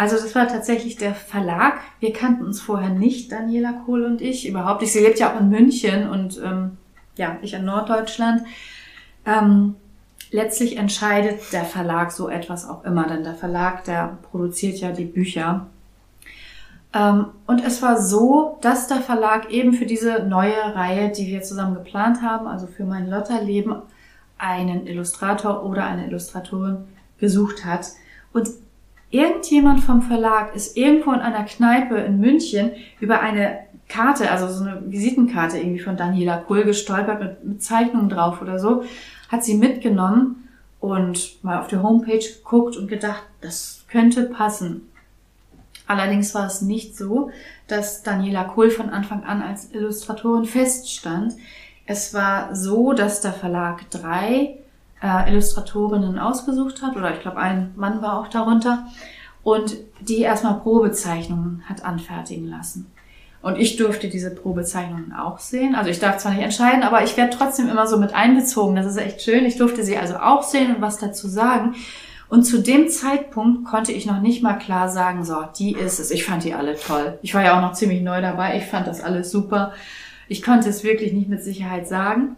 Also 0.00 0.16
das 0.16 0.34
war 0.34 0.48
tatsächlich 0.48 0.96
der 0.96 1.14
Verlag. 1.14 1.74
Wir 1.98 2.14
kannten 2.14 2.46
uns 2.46 2.58
vorher 2.58 2.88
nicht, 2.88 3.30
Daniela 3.30 3.82
Kohl 3.84 4.06
und 4.06 4.22
ich, 4.22 4.48
überhaupt 4.48 4.80
nicht. 4.80 4.94
Sie 4.94 5.00
lebt 5.00 5.18
ja 5.18 5.30
auch 5.30 5.38
in 5.38 5.50
München 5.50 6.08
und 6.08 6.40
ähm, 6.42 6.78
ja, 7.16 7.36
ich 7.42 7.52
in 7.52 7.66
Norddeutschland. 7.66 8.44
Ähm, 9.26 9.74
letztlich 10.30 10.78
entscheidet 10.78 11.52
der 11.52 11.66
Verlag 11.66 12.12
so 12.12 12.30
etwas 12.30 12.66
auch 12.66 12.82
immer, 12.84 13.06
denn 13.08 13.24
der 13.24 13.34
Verlag, 13.34 13.84
der 13.84 14.16
produziert 14.30 14.78
ja 14.78 14.90
die 14.90 15.04
Bücher. 15.04 15.66
Ähm, 16.94 17.26
und 17.46 17.62
es 17.62 17.82
war 17.82 18.00
so, 18.00 18.56
dass 18.62 18.86
der 18.86 19.02
Verlag 19.02 19.50
eben 19.50 19.74
für 19.74 19.84
diese 19.84 20.24
neue 20.24 20.74
Reihe, 20.74 21.10
die 21.10 21.26
wir 21.26 21.42
zusammen 21.42 21.74
geplant 21.74 22.22
haben, 22.22 22.46
also 22.46 22.66
für 22.66 22.84
mein 22.84 23.10
Lotterleben, 23.10 23.82
einen 24.38 24.86
Illustrator 24.86 25.62
oder 25.62 25.84
eine 25.84 26.06
Illustratorin 26.06 26.86
gesucht 27.18 27.66
hat. 27.66 27.88
Und 28.32 28.48
irgendjemand 29.10 29.80
vom 29.80 30.02
Verlag 30.02 30.54
ist 30.54 30.76
irgendwo 30.76 31.12
in 31.12 31.20
einer 31.20 31.44
Kneipe 31.44 31.96
in 31.96 32.20
München 32.20 32.72
über 33.00 33.20
eine 33.20 33.60
Karte, 33.88 34.30
also 34.30 34.48
so 34.48 34.64
eine 34.64 34.82
Visitenkarte 34.86 35.58
irgendwie 35.58 35.80
von 35.80 35.96
Daniela 35.96 36.38
Kohl 36.38 36.64
gestolpert 36.64 37.20
mit, 37.20 37.44
mit 37.44 37.62
Zeichnungen 37.62 38.08
drauf 38.08 38.40
oder 38.40 38.58
so, 38.58 38.84
hat 39.28 39.44
sie 39.44 39.54
mitgenommen 39.54 40.48
und 40.78 41.42
mal 41.42 41.58
auf 41.58 41.66
der 41.66 41.82
Homepage 41.82 42.18
geguckt 42.18 42.76
und 42.76 42.88
gedacht, 42.88 43.24
das 43.40 43.84
könnte 43.88 44.24
passen. 44.24 44.88
Allerdings 45.86 46.34
war 46.36 46.46
es 46.46 46.62
nicht 46.62 46.96
so, 46.96 47.30
dass 47.66 48.04
Daniela 48.04 48.44
Kohl 48.44 48.70
von 48.70 48.90
Anfang 48.90 49.24
an 49.24 49.42
als 49.42 49.74
Illustratorin 49.74 50.44
feststand. 50.44 51.34
Es 51.84 52.14
war 52.14 52.54
so, 52.54 52.92
dass 52.92 53.20
der 53.20 53.32
Verlag 53.32 53.90
drei 53.90 54.58
äh, 55.02 55.30
Illustratorinnen 55.30 56.18
ausgesucht 56.18 56.82
hat, 56.82 56.96
oder 56.96 57.12
ich 57.14 57.20
glaube, 57.20 57.38
ein 57.38 57.72
Mann 57.76 58.02
war 58.02 58.20
auch 58.20 58.28
darunter, 58.28 58.86
und 59.42 59.76
die 60.00 60.20
erstmal 60.20 60.60
Probezeichnungen 60.60 61.62
hat 61.68 61.84
anfertigen 61.84 62.48
lassen. 62.48 62.90
Und 63.42 63.56
ich 63.56 63.76
durfte 63.76 64.08
diese 64.08 64.34
Probezeichnungen 64.34 65.14
auch 65.14 65.38
sehen. 65.38 65.74
Also 65.74 65.90
ich 65.90 65.98
darf 65.98 66.18
zwar 66.18 66.32
nicht 66.32 66.42
entscheiden, 66.42 66.82
aber 66.82 67.04
ich 67.04 67.16
werde 67.16 67.34
trotzdem 67.34 67.70
immer 67.70 67.86
so 67.86 67.96
mit 67.96 68.14
einbezogen. 68.14 68.76
Das 68.76 68.84
ist 68.84 68.98
echt 68.98 69.22
schön. 69.22 69.46
Ich 69.46 69.56
durfte 69.56 69.82
sie 69.82 69.96
also 69.96 70.16
auch 70.16 70.42
sehen 70.42 70.74
und 70.74 70.82
was 70.82 70.98
dazu 70.98 71.26
sagen. 71.26 71.74
Und 72.28 72.44
zu 72.44 72.62
dem 72.62 72.88
Zeitpunkt 72.88 73.64
konnte 73.64 73.92
ich 73.92 74.04
noch 74.04 74.20
nicht 74.20 74.42
mal 74.42 74.54
klar 74.54 74.90
sagen, 74.90 75.24
so, 75.24 75.36
die 75.58 75.72
ist 75.72 75.98
es. 75.98 76.10
Ich 76.10 76.24
fand 76.24 76.44
die 76.44 76.54
alle 76.54 76.76
toll. 76.76 77.18
Ich 77.22 77.34
war 77.34 77.42
ja 77.42 77.56
auch 77.56 77.62
noch 77.62 77.72
ziemlich 77.72 78.02
neu 78.02 78.20
dabei. 78.20 78.58
Ich 78.58 78.66
fand 78.66 78.86
das 78.86 79.00
alles 79.00 79.30
super. 79.30 79.72
Ich 80.28 80.42
konnte 80.42 80.68
es 80.68 80.84
wirklich 80.84 81.12
nicht 81.14 81.28
mit 81.28 81.42
Sicherheit 81.42 81.88
sagen. 81.88 82.36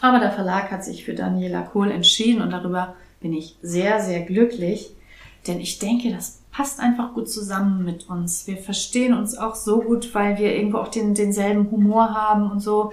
Aber 0.00 0.18
der 0.18 0.32
Verlag 0.32 0.70
hat 0.70 0.84
sich 0.84 1.04
für 1.04 1.14
Daniela 1.14 1.62
Kohl 1.62 1.90
entschieden 1.90 2.42
und 2.42 2.50
darüber 2.50 2.94
bin 3.20 3.32
ich 3.32 3.56
sehr, 3.62 4.00
sehr 4.00 4.20
glücklich. 4.22 4.94
Denn 5.46 5.60
ich 5.60 5.78
denke, 5.78 6.10
das 6.10 6.40
passt 6.50 6.80
einfach 6.80 7.14
gut 7.14 7.28
zusammen 7.30 7.84
mit 7.84 8.08
uns. 8.08 8.46
Wir 8.46 8.56
verstehen 8.56 9.14
uns 9.14 9.36
auch 9.36 9.54
so 9.54 9.80
gut, 9.80 10.14
weil 10.14 10.38
wir 10.38 10.54
irgendwo 10.54 10.78
auch 10.78 10.88
den, 10.88 11.14
denselben 11.14 11.70
Humor 11.70 12.14
haben 12.14 12.50
und 12.50 12.60
so. 12.60 12.92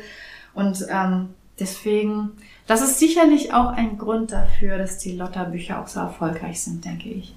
Und 0.53 0.85
ähm, 0.89 1.29
deswegen, 1.59 2.31
das 2.67 2.81
ist 2.81 2.99
sicherlich 2.99 3.53
auch 3.53 3.67
ein 3.67 3.97
Grund 3.97 4.31
dafür, 4.31 4.77
dass 4.77 4.97
die 4.97 5.15
Lotta-Bücher 5.15 5.81
auch 5.81 5.87
so 5.87 5.99
erfolgreich 5.99 6.61
sind, 6.61 6.83
denke 6.83 7.09
ich. 7.09 7.35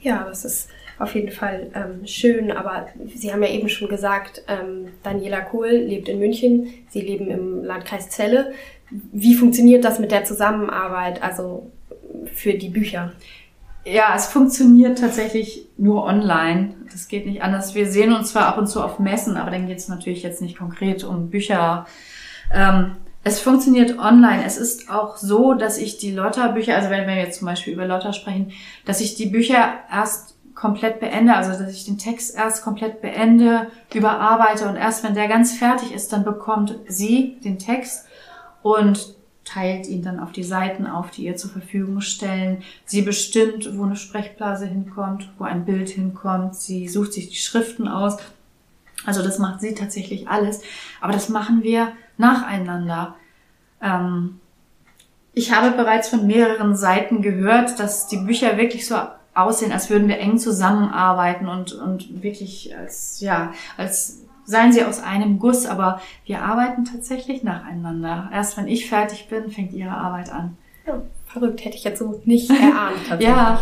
Ja, 0.00 0.24
das 0.24 0.44
ist 0.44 0.68
auf 1.00 1.14
jeden 1.14 1.30
Fall 1.30 1.70
ähm, 1.74 2.06
schön, 2.06 2.52
aber 2.52 2.86
Sie 3.14 3.32
haben 3.32 3.42
ja 3.42 3.48
eben 3.48 3.68
schon 3.68 3.88
gesagt, 3.88 4.42
ähm, 4.48 4.88
Daniela 5.02 5.40
Kohl 5.40 5.70
lebt 5.70 6.08
in 6.08 6.18
München, 6.18 6.68
Sie 6.90 7.00
leben 7.00 7.30
im 7.30 7.64
Landkreis 7.64 8.10
Celle. 8.10 8.52
Wie 8.90 9.34
funktioniert 9.34 9.84
das 9.84 9.98
mit 9.98 10.10
der 10.12 10.24
Zusammenarbeit, 10.24 11.22
also 11.22 11.70
für 12.34 12.54
die 12.54 12.68
Bücher? 12.68 13.12
Ja, 13.84 14.12
es 14.14 14.26
funktioniert 14.26 14.98
tatsächlich 14.98 15.66
nur 15.78 16.04
online. 16.04 16.74
Das 16.92 17.08
geht 17.08 17.24
nicht 17.24 17.42
anders. 17.42 17.74
Wir 17.74 17.90
sehen 17.90 18.12
uns 18.12 18.32
zwar 18.32 18.46
ab 18.46 18.58
und 18.58 18.66
zu 18.66 18.82
auf 18.82 18.98
Messen, 18.98 19.38
aber 19.38 19.50
dann 19.50 19.66
geht 19.66 19.78
es 19.78 19.88
natürlich 19.88 20.22
jetzt 20.22 20.42
nicht 20.42 20.58
konkret 20.58 21.02
um 21.02 21.30
Bücher. 21.30 21.86
Ähm, 22.52 22.96
es 23.24 23.40
funktioniert 23.40 23.98
online. 23.98 24.44
Es 24.44 24.58
ist 24.58 24.90
auch 24.90 25.16
so, 25.16 25.54
dass 25.54 25.78
ich 25.78 25.96
die 25.96 26.12
Lotta-Bücher, 26.12 26.76
also 26.76 26.90
wenn 26.90 27.06
wir 27.06 27.16
jetzt 27.16 27.38
zum 27.38 27.46
Beispiel 27.46 27.72
über 27.72 27.86
Lotta 27.86 28.12
sprechen, 28.12 28.52
dass 28.84 29.00
ich 29.00 29.14
die 29.14 29.26
Bücher 29.26 29.74
erst 29.90 30.36
komplett 30.60 31.00
beende, 31.00 31.34
also 31.34 31.52
dass 31.52 31.72
ich 31.72 31.86
den 31.86 31.96
Text 31.96 32.36
erst 32.36 32.62
komplett 32.62 33.00
beende, 33.00 33.68
überarbeite 33.94 34.68
und 34.68 34.76
erst 34.76 35.02
wenn 35.02 35.14
der 35.14 35.26
ganz 35.26 35.56
fertig 35.56 35.92
ist, 35.94 36.12
dann 36.12 36.22
bekommt 36.22 36.78
sie 36.86 37.38
den 37.42 37.58
Text 37.58 38.06
und 38.62 39.14
teilt 39.44 39.86
ihn 39.86 40.02
dann 40.02 40.20
auf 40.20 40.32
die 40.32 40.42
Seiten 40.42 40.86
auf, 40.86 41.10
die 41.10 41.24
ihr 41.24 41.36
zur 41.36 41.50
Verfügung 41.50 42.02
stellen. 42.02 42.62
Sie 42.84 43.00
bestimmt, 43.00 43.70
wo 43.78 43.84
eine 43.84 43.96
Sprechblase 43.96 44.66
hinkommt, 44.66 45.32
wo 45.38 45.44
ein 45.44 45.64
Bild 45.64 45.88
hinkommt. 45.88 46.54
Sie 46.54 46.88
sucht 46.88 47.14
sich 47.14 47.30
die 47.30 47.36
Schriften 47.36 47.88
aus. 47.88 48.18
Also 49.06 49.22
das 49.22 49.38
macht 49.38 49.62
sie 49.62 49.74
tatsächlich 49.74 50.28
alles. 50.28 50.60
Aber 51.00 51.14
das 51.14 51.30
machen 51.30 51.62
wir 51.62 51.92
nacheinander. 52.18 53.16
Ähm, 53.80 54.38
ich 55.32 55.52
habe 55.52 55.74
bereits 55.74 56.08
von 56.08 56.26
mehreren 56.26 56.76
Seiten 56.76 57.22
gehört, 57.22 57.80
dass 57.80 58.08
die 58.08 58.18
Bücher 58.18 58.58
wirklich 58.58 58.86
so 58.86 58.96
aussehen, 59.34 59.72
als 59.72 59.90
würden 59.90 60.08
wir 60.08 60.18
eng 60.18 60.38
zusammenarbeiten 60.38 61.48
und, 61.48 61.72
und 61.72 62.22
wirklich 62.22 62.76
als, 62.76 63.20
ja, 63.20 63.52
als 63.76 64.22
seien 64.44 64.72
sie 64.72 64.84
aus 64.84 65.00
einem 65.02 65.38
Guss, 65.38 65.66
aber 65.66 66.00
wir 66.24 66.42
arbeiten 66.42 66.84
tatsächlich 66.84 67.42
nacheinander. 67.42 68.28
Erst 68.32 68.56
wenn 68.56 68.66
ich 68.66 68.88
fertig 68.88 69.28
bin, 69.28 69.50
fängt 69.50 69.72
ihre 69.72 69.92
Arbeit 69.92 70.32
an. 70.32 70.56
Ja, 70.86 71.00
verrückt, 71.26 71.64
hätte 71.64 71.76
ich 71.76 71.84
jetzt 71.84 72.00
so 72.00 72.20
nicht 72.24 72.50
erahnt. 72.50 72.96
ja, 73.20 73.60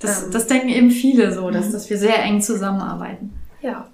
das, 0.00 0.24
ähm. 0.24 0.30
das 0.32 0.46
denken 0.46 0.68
eben 0.68 0.90
viele 0.90 1.32
so, 1.32 1.50
dass, 1.50 1.68
mhm. 1.68 1.72
dass 1.72 1.90
wir 1.90 1.98
sehr 1.98 2.22
eng 2.22 2.40
zusammenarbeiten. 2.40 3.32
Ja, 3.62 3.86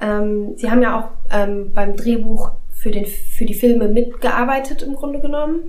ähm, 0.00 0.54
Sie 0.56 0.70
haben 0.70 0.82
ja 0.82 0.98
auch 0.98 1.10
ähm, 1.32 1.72
beim 1.72 1.96
Drehbuch 1.96 2.52
für, 2.76 2.90
den, 2.90 3.06
für 3.06 3.44
die 3.44 3.54
Filme 3.54 3.88
mitgearbeitet 3.88 4.82
im 4.82 4.94
Grunde 4.94 5.20
genommen. 5.20 5.62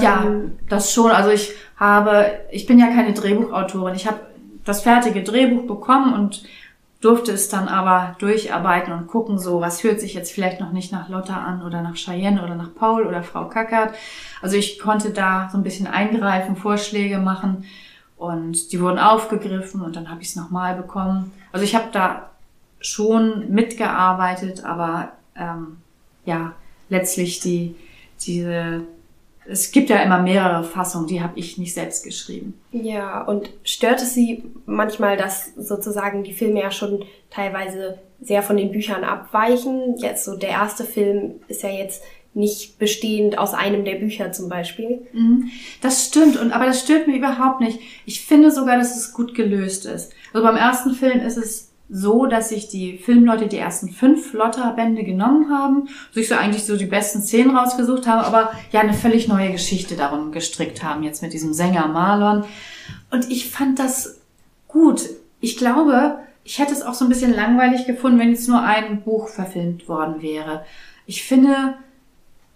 Ja, 0.00 0.24
ähm, 0.24 0.58
das 0.68 0.92
schon. 0.92 1.10
Also 1.10 1.30
ich 1.30 1.52
habe, 1.76 2.26
ich 2.50 2.66
bin 2.66 2.78
ja 2.78 2.86
keine 2.86 3.12
Drehbuchautorin. 3.12 3.94
Ich 3.94 4.06
habe 4.06 4.20
das 4.64 4.82
fertige 4.82 5.22
Drehbuch 5.22 5.66
bekommen 5.66 6.14
und 6.14 6.44
durfte 7.00 7.32
es 7.32 7.50
dann 7.50 7.68
aber 7.68 8.16
durcharbeiten 8.18 8.92
und 8.94 9.08
gucken, 9.08 9.38
so 9.38 9.60
was 9.60 9.84
hört 9.84 10.00
sich 10.00 10.14
jetzt 10.14 10.32
vielleicht 10.32 10.60
noch 10.60 10.72
nicht 10.72 10.90
nach 10.90 11.10
Lotta 11.10 11.36
an 11.36 11.62
oder 11.62 11.82
nach 11.82 11.96
Cheyenne 11.96 12.42
oder 12.42 12.54
nach 12.54 12.74
Paul 12.74 13.06
oder 13.06 13.22
Frau 13.22 13.46
Kackert. 13.46 13.94
Also 14.40 14.56
ich 14.56 14.78
konnte 14.78 15.10
da 15.10 15.50
so 15.52 15.58
ein 15.58 15.62
bisschen 15.62 15.86
eingreifen, 15.86 16.56
Vorschläge 16.56 17.18
machen 17.18 17.66
und 18.16 18.72
die 18.72 18.80
wurden 18.80 18.98
aufgegriffen 18.98 19.82
und 19.82 19.96
dann 19.96 20.08
habe 20.08 20.22
ich 20.22 20.28
es 20.28 20.36
nochmal 20.36 20.76
bekommen. 20.76 21.30
Also 21.52 21.64
ich 21.64 21.74
habe 21.74 21.88
da 21.92 22.30
schon 22.80 23.50
mitgearbeitet, 23.52 24.64
aber 24.64 25.12
ähm, 25.36 25.76
ja, 26.24 26.52
letztlich 26.88 27.40
die, 27.40 27.76
diese 28.20 28.80
es 29.46 29.72
gibt 29.72 29.90
ja 29.90 30.02
immer 30.02 30.20
mehrere 30.20 30.64
Fassungen, 30.64 31.06
die 31.06 31.22
habe 31.22 31.38
ich 31.38 31.58
nicht 31.58 31.74
selbst 31.74 32.04
geschrieben. 32.04 32.54
Ja, 32.72 33.22
und 33.22 33.50
stört 33.62 34.00
es 34.00 34.14
Sie 34.14 34.44
manchmal, 34.66 35.16
dass 35.16 35.54
sozusagen 35.56 36.24
die 36.24 36.32
Filme 36.32 36.60
ja 36.60 36.70
schon 36.70 37.04
teilweise 37.30 37.98
sehr 38.20 38.42
von 38.42 38.56
den 38.56 38.72
Büchern 38.72 39.04
abweichen? 39.04 39.96
Jetzt 39.98 40.24
so 40.24 40.36
der 40.36 40.50
erste 40.50 40.84
Film 40.84 41.34
ist 41.48 41.62
ja 41.62 41.70
jetzt 41.70 42.02
nicht 42.32 42.78
bestehend 42.78 43.38
aus 43.38 43.54
einem 43.54 43.84
der 43.84 43.94
Bücher 43.94 44.32
zum 44.32 44.48
Beispiel. 44.48 45.06
Mhm. 45.12 45.50
Das 45.80 46.06
stimmt, 46.06 46.36
und 46.36 46.52
aber 46.52 46.66
das 46.66 46.80
stört 46.80 47.06
mich 47.06 47.16
überhaupt 47.16 47.60
nicht. 47.60 47.78
Ich 48.06 48.22
finde 48.22 48.50
sogar, 48.50 48.76
dass 48.76 48.96
es 48.96 49.12
gut 49.12 49.34
gelöst 49.34 49.86
ist. 49.86 50.12
Also 50.32 50.44
beim 50.44 50.56
ersten 50.56 50.94
Film 50.94 51.20
ist 51.20 51.36
es 51.36 51.70
so, 51.96 52.26
dass 52.26 52.48
sich 52.48 52.66
die 52.68 52.98
Filmleute 52.98 53.46
die 53.46 53.56
ersten 53.56 53.88
fünf 53.88 54.32
Lotta-Bände 54.32 55.04
genommen 55.04 55.48
haben, 55.48 55.88
sich 56.10 56.28
so 56.28 56.34
eigentlich 56.34 56.64
so 56.64 56.76
die 56.76 56.86
besten 56.86 57.22
zehn 57.22 57.56
rausgesucht 57.56 58.08
haben, 58.08 58.24
aber 58.24 58.50
ja 58.72 58.80
eine 58.80 58.94
völlig 58.94 59.28
neue 59.28 59.52
Geschichte 59.52 59.94
darum 59.94 60.32
gestrickt 60.32 60.82
haben, 60.82 61.04
jetzt 61.04 61.22
mit 61.22 61.32
diesem 61.32 61.54
Sänger 61.54 61.86
Marlon. 61.86 62.44
Und 63.12 63.30
ich 63.30 63.48
fand 63.48 63.78
das 63.78 64.20
gut. 64.66 65.02
Ich 65.38 65.56
glaube, 65.56 66.18
ich 66.42 66.58
hätte 66.58 66.72
es 66.72 66.82
auch 66.82 66.94
so 66.94 67.04
ein 67.04 67.10
bisschen 67.10 67.32
langweilig 67.32 67.86
gefunden, 67.86 68.18
wenn 68.18 68.30
jetzt 68.30 68.48
nur 68.48 68.60
ein 68.60 69.02
Buch 69.02 69.28
verfilmt 69.28 69.88
worden 69.88 70.20
wäre. 70.20 70.64
Ich 71.06 71.22
finde, 71.22 71.76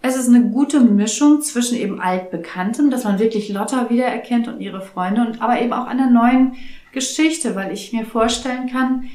es 0.01 0.17
ist 0.17 0.27
eine 0.27 0.49
gute 0.49 0.81
Mischung 0.81 1.41
zwischen 1.43 1.77
eben 1.77 2.01
altbekanntem, 2.01 2.91
dass 2.91 3.05
man 3.05 3.19
wirklich 3.19 3.47
Lotta 3.47 3.89
wiedererkennt 3.89 4.49
und 4.49 4.59
ihre 4.59 4.81
Freunde 4.81 5.21
und 5.21 5.41
aber 5.41 5.61
eben 5.61 5.71
auch 5.71 5.87
einer 5.87 6.09
neuen 6.09 6.57
Geschichte, 6.91 7.55
weil 7.55 7.71
ich 7.71 7.93
mir 7.93 8.05
vorstellen 8.05 8.69
kann, 8.69 9.09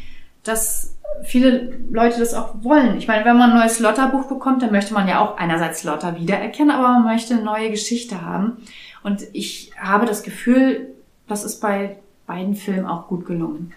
dass 0.44 0.96
viele 1.22 1.72
Leute 1.90 2.20
das 2.20 2.35
auch 2.35 2.54
wollen. 2.62 2.98
Ich 2.98 3.09
meine, 3.09 3.24
wenn 3.24 3.37
man 3.37 3.52
ein 3.52 3.59
neues 3.59 3.80
Lotterbuch 3.80 4.26
bekommt, 4.26 4.62
dann 4.62 4.72
möchte 4.72 4.94
man 4.94 5.09
ja 5.09 5.20
auch 5.20 5.37
einerseits 5.37 5.85
Lotter 5.85 6.18
wiedererkennen, 6.18 6.70
aber 6.70 6.88
man 6.88 7.04
möchte 7.04 7.35
eine 7.35 7.42
neue 7.42 7.70
Geschichte 7.70 8.22
haben. 8.22 8.59
Und 9.02 9.22
ich 9.33 9.72
habe 9.78 10.07
das 10.07 10.22
Gefühl, 10.22 10.94
das 11.28 11.44
ist 11.44 11.61
bei 11.61 11.96
beiden 12.26 12.54
Filmen 12.54 12.87
auch 12.87 13.09
gut 13.09 13.26
gelungen. 13.26 13.72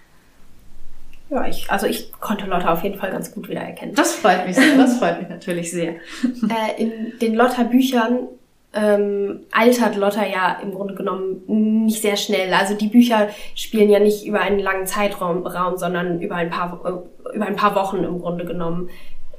Ja, 1.29 1.45
ich, 1.45 1.69
also 1.69 1.87
ich 1.87 2.11
konnte 2.19 2.45
Lotta 2.45 2.71
auf 2.71 2.83
jeden 2.83 2.97
Fall 2.97 3.11
ganz 3.11 3.33
gut 3.33 3.49
wiedererkennen. 3.49 3.95
Das 3.95 4.15
freut 4.15 4.47
mich 4.47 4.55
sehr, 4.55 4.77
das 4.77 4.97
freut 4.97 5.19
mich 5.19 5.29
natürlich 5.29 5.71
sehr. 5.71 5.95
Äh, 6.23 6.81
in 6.81 7.19
den 7.19 7.35
Lotta-Büchern 7.35 8.27
ähm, 8.73 9.41
altert 9.51 9.95
Lotta 9.95 10.25
ja 10.25 10.59
im 10.61 10.73
Grunde 10.73 10.93
genommen 10.93 11.43
nicht 11.85 12.01
sehr 12.01 12.17
schnell. 12.17 12.53
Also 12.53 12.75
die 12.75 12.87
Bücher 12.87 13.29
spielen 13.55 13.89
ja 13.89 13.99
nicht 13.99 14.25
über 14.25 14.41
einen 14.41 14.59
langen 14.59 14.85
Zeitraum, 14.85 15.45
Raum, 15.45 15.77
sondern 15.77 16.21
über 16.21 16.35
ein 16.35 16.49
paar, 16.49 16.81
äh, 16.85 17.35
über 17.35 17.45
ein 17.45 17.55
paar 17.55 17.75
Wochen 17.75 18.03
im 18.03 18.19
Grunde 18.19 18.45
genommen. 18.45 18.89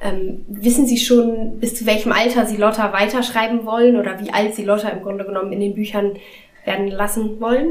Ähm, 0.00 0.44
wissen 0.48 0.86
Sie 0.86 0.98
schon, 0.98 1.58
bis 1.58 1.74
zu 1.74 1.86
welchem 1.86 2.12
Alter 2.12 2.46
Sie 2.46 2.56
Lotta 2.56 2.92
weiterschreiben 2.92 3.66
wollen 3.66 3.96
oder 3.96 4.20
wie 4.20 4.32
alt 4.32 4.54
Sie 4.54 4.64
Lotta 4.64 4.88
im 4.88 5.02
Grunde 5.02 5.24
genommen 5.24 5.52
in 5.52 5.60
den 5.60 5.74
Büchern 5.74 6.16
werden 6.64 6.88
lassen 6.88 7.40
wollen? 7.40 7.68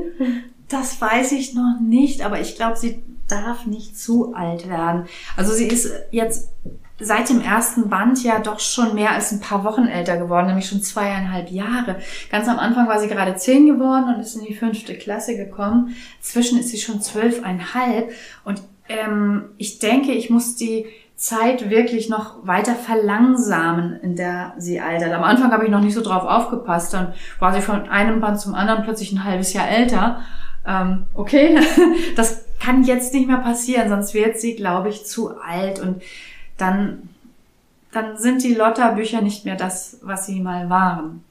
Das 0.70 1.00
weiß 1.00 1.32
ich 1.32 1.54
noch 1.54 1.80
nicht, 1.82 2.26
aber 2.26 2.42
ich 2.42 2.56
glaube, 2.56 2.76
sie 2.76 3.02
darf 3.30 3.66
nicht 3.66 3.98
zu 3.98 4.34
alt 4.34 4.70
werden. 4.70 5.06
Also 5.38 5.54
sie 5.54 5.68
ist 5.68 5.92
jetzt 6.12 6.50
seit 7.00 7.30
dem 7.30 7.42
ersten 7.42 7.90
Band 7.90 8.24
ja 8.24 8.40
doch 8.40 8.60
schon 8.60 8.96
mehr 8.96 9.12
als 9.12 9.32
ein 9.32 9.40
paar 9.40 9.64
Wochen 9.64 9.88
älter 9.88 10.18
geworden, 10.18 10.48
nämlich 10.48 10.68
schon 10.68 10.82
zweieinhalb 10.82 11.52
Jahre. 11.52 11.98
Ganz 12.32 12.48
am 12.48 12.60
Anfang 12.60 12.88
war 12.88 13.00
sie 13.00 13.08
gerade 13.08 13.36
zehn 13.36 13.68
geworden 13.68 14.14
und 14.14 14.20
ist 14.20 14.36
in 14.36 14.46
die 14.46 14.56
fünfte 14.56 14.96
Klasse 14.96 15.38
gekommen. 15.38 15.96
Zwischen 16.22 16.60
ist 16.60 16.70
sie 16.70 16.80
schon 16.80 17.02
zwölfeinhalb 17.02 18.12
und 18.44 18.62
ähm, 18.90 19.50
ich 19.58 19.80
denke, 19.80 20.12
ich 20.12 20.30
muss 20.30 20.56
die 20.56 20.86
Zeit 21.16 21.72
wirklich 21.72 22.10
noch 22.10 22.46
weiter 22.46 22.76
verlangsamen, 22.76 24.00
in 24.02 24.16
der 24.16 24.54
sie 24.58 24.80
altert. 24.80 25.12
Am 25.14 25.24
Anfang 25.24 25.52
habe 25.52 25.66
ich 25.66 25.72
noch 25.72 25.82
nicht 25.82 25.96
so 25.96 26.04
drauf 26.04 26.24
aufgepasst. 26.24 26.94
Dann 26.94 27.14
war 27.40 27.54
sie 27.54 27.62
von 27.62 27.90
einem 27.90 28.22
Band 28.22 28.40
zum 28.40 28.54
anderen 28.54 28.84
plötzlich 28.84 29.12
ein 29.12 29.24
halbes 29.24 29.52
Jahr 29.54 29.68
älter. 29.68 30.22
Ähm, 30.66 31.08
okay, 31.16 31.60
das 32.16 32.46
kann 32.60 32.84
jetzt 32.84 33.14
nicht 33.16 33.28
mehr 33.28 33.38
passieren, 33.38 33.90
sonst 33.90 34.14
wird 34.14 34.40
sie, 34.40 34.56
glaube 34.56 34.90
ich, 34.90 35.06
zu 35.06 35.40
alt. 35.42 35.80
Und 35.80 36.04
dann, 36.58 37.10
dann 37.92 38.18
sind 38.18 38.44
die 38.44 38.54
Lotta-Bücher 38.54 39.22
nicht 39.22 39.46
mehr 39.46 39.56
das, 39.56 40.00
was 40.02 40.26
sie 40.26 40.42
mal 40.42 40.70
waren. 40.70 41.24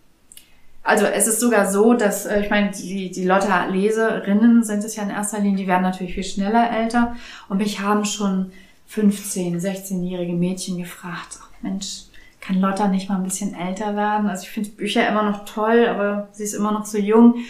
Also 0.82 1.04
es 1.04 1.26
ist 1.26 1.40
sogar 1.40 1.68
so, 1.70 1.94
dass, 1.94 2.26
äh, 2.26 2.42
ich 2.42 2.50
meine, 2.50 2.70
die, 2.70 3.10
die 3.10 3.24
Lotta-Leserinnen 3.24 4.62
sind 4.62 4.84
es 4.84 4.94
ja 4.94 5.02
in 5.02 5.10
erster 5.10 5.40
Linie, 5.40 5.56
die 5.56 5.66
werden 5.66 5.82
natürlich 5.82 6.14
viel 6.14 6.24
schneller 6.24 6.70
älter. 6.70 7.16
Und 7.48 7.58
mich 7.58 7.80
haben 7.80 8.04
schon 8.04 8.52
15-, 8.88 9.60
16-jährige 9.60 10.34
Mädchen 10.34 10.78
gefragt, 10.78 11.40
ach 11.42 11.50
Mensch, 11.60 12.04
kann 12.40 12.60
Lotta 12.60 12.86
nicht 12.86 13.08
mal 13.08 13.16
ein 13.16 13.24
bisschen 13.24 13.56
älter 13.56 13.96
werden? 13.96 14.28
Also 14.28 14.44
ich 14.44 14.50
finde 14.50 14.70
Bücher 14.70 15.08
immer 15.08 15.24
noch 15.24 15.44
toll, 15.44 15.86
aber 15.88 16.28
sie 16.30 16.44
ist 16.44 16.54
immer 16.54 16.70
noch 16.70 16.86
so 16.86 16.98
jung. 16.98 17.32
Und 17.32 17.44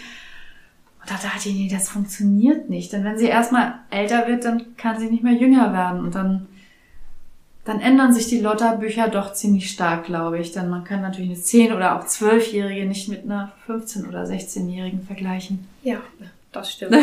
da 1.05 1.13
dachte 1.21 1.49
ich, 1.49 1.55
nee, 1.55 1.69
das 1.71 1.89
funktioniert 1.89 2.71
nicht. 2.71 2.91
Denn 2.91 3.03
wenn 3.03 3.19
sie 3.19 3.27
erstmal 3.27 3.75
älter 3.91 4.27
wird, 4.27 4.45
dann 4.45 4.75
kann 4.77 4.99
sie 4.99 5.11
nicht 5.11 5.23
mehr 5.23 5.33
jünger 5.33 5.73
werden. 5.73 5.99
Und 5.99 6.15
dann 6.15 6.47
dann 7.67 7.81
ändern 7.81 8.13
sich 8.13 8.27
die 8.27 8.39
Lotta-Bücher 8.39 9.09
doch 9.09 9.33
ziemlich 9.33 9.69
stark, 9.69 10.05
glaube 10.05 10.39
ich. 10.39 10.53
Denn 10.53 10.69
man 10.69 10.85
kann 10.85 11.01
natürlich 11.01 11.31
eine 11.31 11.69
10- 11.69 11.75
oder 11.75 11.99
auch 11.99 12.05
12-Jährige 12.05 12.85
nicht 12.85 13.09
mit 13.09 13.25
einer 13.25 13.51
15- 13.67 14.07
oder 14.07 14.23
16-Jährigen 14.23 15.01
vergleichen. 15.01 15.67
Ja, 15.83 15.97
das 16.53 16.71
stimmt. 16.71 16.95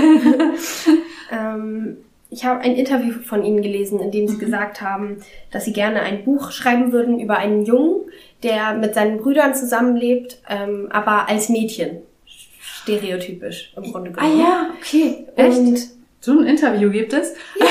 ähm, 1.31 1.99
ich 2.31 2.47
habe 2.47 2.61
ein 2.61 2.77
Interview 2.77 3.13
von 3.13 3.45
Ihnen 3.45 3.61
gelesen, 3.61 4.01
in 4.01 4.11
dem 4.11 4.27
Sie 4.27 4.37
mhm. 4.37 4.41
gesagt 4.41 4.81
haben, 4.81 5.19
dass 5.51 5.67
Sie 5.67 5.75
gerne 5.75 6.01
ein 6.01 6.25
Buch 6.25 6.51
schreiben 6.51 6.93
würden 6.93 7.21
über 7.21 7.37
einen 7.37 7.67
Jungen, 7.67 8.01
der 8.43 8.73
mit 8.73 8.95
seinen 8.95 9.19
Brüdern 9.19 9.55
zusammenlebt, 9.55 10.39
ähm, 10.49 10.89
aber 10.91 11.29
als 11.29 11.51
Mädchen. 11.51 11.99
Stereotypisch 12.27 13.75
im 13.77 13.93
Grunde 13.93 14.13
genommen. 14.13 14.33
Ah 14.33 14.43
ja, 14.43 14.71
okay. 14.79 15.27
Echt? 15.37 15.59
Und 15.59 15.79
so 16.21 16.39
ein 16.39 16.47
Interview 16.47 16.91
gibt 16.91 17.13
es? 17.13 17.35
Ja, 17.61 17.67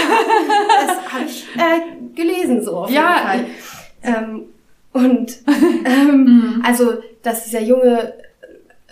das 0.85 1.11
habe 1.11 1.25
ich 1.25 1.47
äh, 1.57 2.02
gelesen 2.15 2.63
so 2.63 2.77
auf 2.77 2.89
jeden 2.89 3.03
ja. 3.03 3.15
Fall. 3.25 3.45
Ähm, 4.03 4.43
und 4.91 5.37
ähm, 5.85 6.23
mhm. 6.23 6.63
also, 6.65 6.93
dass 7.23 7.45
dieser 7.45 7.61
Junge 7.61 8.13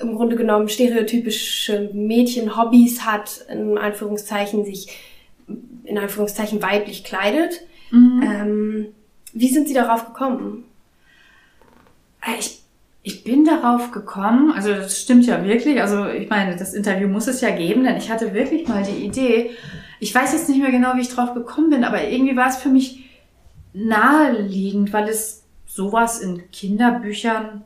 im 0.01 0.15
Grunde 0.15 0.35
genommen 0.35 0.67
stereotypische 0.67 1.91
Mädchen-Hobbys 1.93 3.05
hat, 3.05 3.45
in 3.49 3.77
Anführungszeichen 3.77 4.65
sich 4.65 4.87
in 5.83 5.97
Anführungszeichen 5.97 6.61
weiblich 6.61 7.03
kleidet. 7.03 7.61
Mhm. 7.91 8.23
Ähm, 8.23 8.85
wie 9.33 9.49
sind 9.49 9.67
Sie 9.67 9.73
darauf 9.73 10.05
gekommen? 10.05 10.63
Äh, 12.21 12.39
ich, 12.39 12.61
ich 13.03 13.23
bin 13.23 13.45
darauf 13.45 13.91
gekommen, 13.91 14.51
also 14.51 14.69
das 14.69 15.01
stimmt 15.01 15.25
ja 15.25 15.43
wirklich, 15.43 15.81
also 15.81 16.07
ich 16.07 16.29
meine, 16.29 16.55
das 16.55 16.73
Interview 16.73 17.07
muss 17.07 17.27
es 17.27 17.41
ja 17.41 17.49
geben, 17.49 17.83
denn 17.83 17.97
ich 17.97 18.11
hatte 18.11 18.33
wirklich 18.33 18.67
mal 18.67 18.83
die 18.83 19.03
Idee, 19.05 19.51
ich 19.99 20.13
weiß 20.13 20.33
jetzt 20.33 20.49
nicht 20.49 20.61
mehr 20.61 20.71
genau, 20.71 20.95
wie 20.95 21.01
ich 21.01 21.09
drauf 21.09 21.33
gekommen 21.33 21.71
bin, 21.71 21.83
aber 21.83 22.07
irgendwie 22.07 22.35
war 22.35 22.49
es 22.49 22.57
für 22.57 22.69
mich 22.69 23.03
naheliegend, 23.73 24.93
weil 24.93 25.07
es 25.09 25.43
sowas 25.65 26.19
in 26.19 26.51
Kinderbüchern 26.51 27.63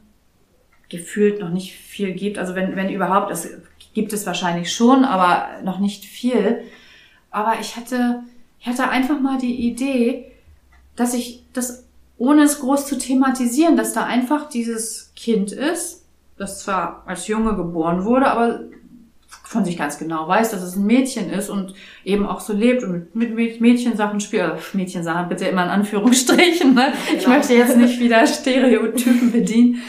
gefühlt 0.90 1.40
noch 1.40 1.50
nicht 1.50 1.74
viel 1.74 2.14
gibt. 2.14 2.38
Also 2.38 2.56
wenn, 2.56 2.76
wenn 2.76 2.90
überhaupt, 2.90 3.32
das 3.32 3.50
gibt 3.94 4.14
es 4.14 4.26
wahrscheinlich 4.26 4.72
schon, 4.74 5.04
aber 5.04 5.62
noch 5.64 5.80
nicht 5.80 6.06
viel. 6.06 6.64
Aber 7.32 7.60
ich 7.60 7.76
hatte, 7.76 8.24
ich 8.60 8.68
hatte 8.68 8.90
einfach 8.90 9.20
mal 9.20 9.38
die 9.38 9.68
Idee, 9.68 10.32
dass 10.96 11.14
ich 11.14 11.44
das, 11.54 11.86
ohne 12.18 12.44
es 12.44 12.60
groß 12.60 12.86
zu 12.86 12.98
thematisieren, 12.98 13.76
dass 13.76 13.94
da 13.94 14.06
einfach 14.06 14.50
dieses 14.50 15.12
Kind 15.16 15.52
ist, 15.52 16.06
das 16.38 16.60
zwar 16.60 17.04
als 17.06 17.28
Junge 17.28 17.56
geboren 17.56 18.06
wurde, 18.06 18.28
aber 18.28 18.62
von 19.28 19.64
sich 19.66 19.78
ganz 19.78 19.98
genau 19.98 20.28
weiß, 20.28 20.52
dass 20.52 20.62
es 20.62 20.76
ein 20.76 20.86
Mädchen 20.86 21.30
ist 21.30 21.50
und 21.50 21.74
eben 22.04 22.26
auch 22.26 22.40
so 22.40 22.54
lebt 22.54 22.84
und 22.84 23.16
mit, 23.16 23.62
Mädchensachen 23.62 24.20
spielt. 24.20 24.44
Äh, 24.44 24.78
Mädchensachen 24.78 25.30
bitte 25.30 25.46
immer 25.46 25.64
in 25.64 25.70
Anführungsstrichen. 25.70 26.74
Ne? 26.74 26.94
Genau. 27.08 27.20
Ich 27.20 27.28
möchte 27.28 27.54
jetzt 27.54 27.78
nicht 27.78 28.00
wieder 28.00 28.26
Stereotypen 28.28 29.32
bedienen. 29.32 29.82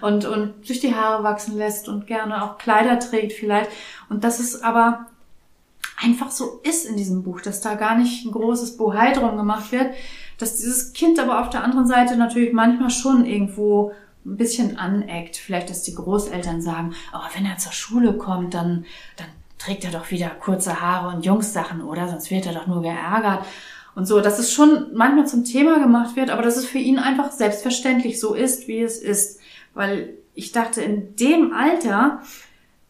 Und, 0.00 0.26
und 0.26 0.52
durch 0.66 0.80
die 0.80 0.94
Haare 0.94 1.22
wachsen 1.22 1.56
lässt 1.56 1.88
und 1.88 2.06
gerne 2.06 2.42
auch 2.42 2.58
Kleider 2.58 2.98
trägt 2.98 3.32
vielleicht. 3.32 3.70
Und 4.10 4.24
das 4.24 4.40
ist 4.40 4.62
aber 4.62 5.06
einfach 6.02 6.30
so 6.30 6.60
ist 6.62 6.84
in 6.84 6.96
diesem 6.96 7.22
Buch, 7.22 7.40
dass 7.40 7.60
da 7.60 7.74
gar 7.74 7.96
nicht 7.96 8.24
ein 8.26 8.32
großes 8.32 8.76
Bohai 8.76 9.12
drum 9.12 9.36
gemacht 9.36 9.72
wird, 9.72 9.94
dass 10.38 10.56
dieses 10.56 10.92
Kind 10.92 11.18
aber 11.18 11.40
auf 11.40 11.50
der 11.50 11.64
anderen 11.64 11.86
Seite 11.86 12.16
natürlich 12.16 12.52
manchmal 12.52 12.90
schon 12.90 13.24
irgendwo 13.24 13.92
ein 14.24 14.36
bisschen 14.36 14.78
aneckt. 14.78 15.36
Vielleicht, 15.36 15.70
dass 15.70 15.82
die 15.82 15.94
Großeltern 15.94 16.62
sagen, 16.62 16.94
aber 17.12 17.28
wenn 17.34 17.46
er 17.46 17.58
zur 17.58 17.72
Schule 17.72 18.14
kommt, 18.14 18.54
dann, 18.54 18.84
dann 19.16 19.26
trägt 19.58 19.84
er 19.84 19.90
doch 19.90 20.10
wieder 20.10 20.28
kurze 20.28 20.80
Haare 20.80 21.14
und 21.14 21.24
Jungssachen, 21.24 21.82
oder? 21.82 22.08
Sonst 22.08 22.30
wird 22.30 22.46
er 22.46 22.54
doch 22.54 22.66
nur 22.66 22.82
geärgert. 22.82 23.44
Und 23.94 24.06
so, 24.06 24.20
dass 24.20 24.38
es 24.38 24.52
schon 24.52 24.88
manchmal 24.94 25.26
zum 25.26 25.44
Thema 25.44 25.78
gemacht 25.78 26.16
wird, 26.16 26.30
aber 26.30 26.42
dass 26.42 26.56
es 26.56 26.66
für 26.66 26.78
ihn 26.78 26.98
einfach 26.98 27.30
selbstverständlich 27.30 28.18
so 28.18 28.34
ist, 28.34 28.66
wie 28.66 28.80
es 28.80 28.98
ist. 28.98 29.40
Weil 29.72 30.14
ich 30.34 30.52
dachte, 30.52 30.82
in 30.82 31.14
dem 31.16 31.52
Alter 31.52 32.20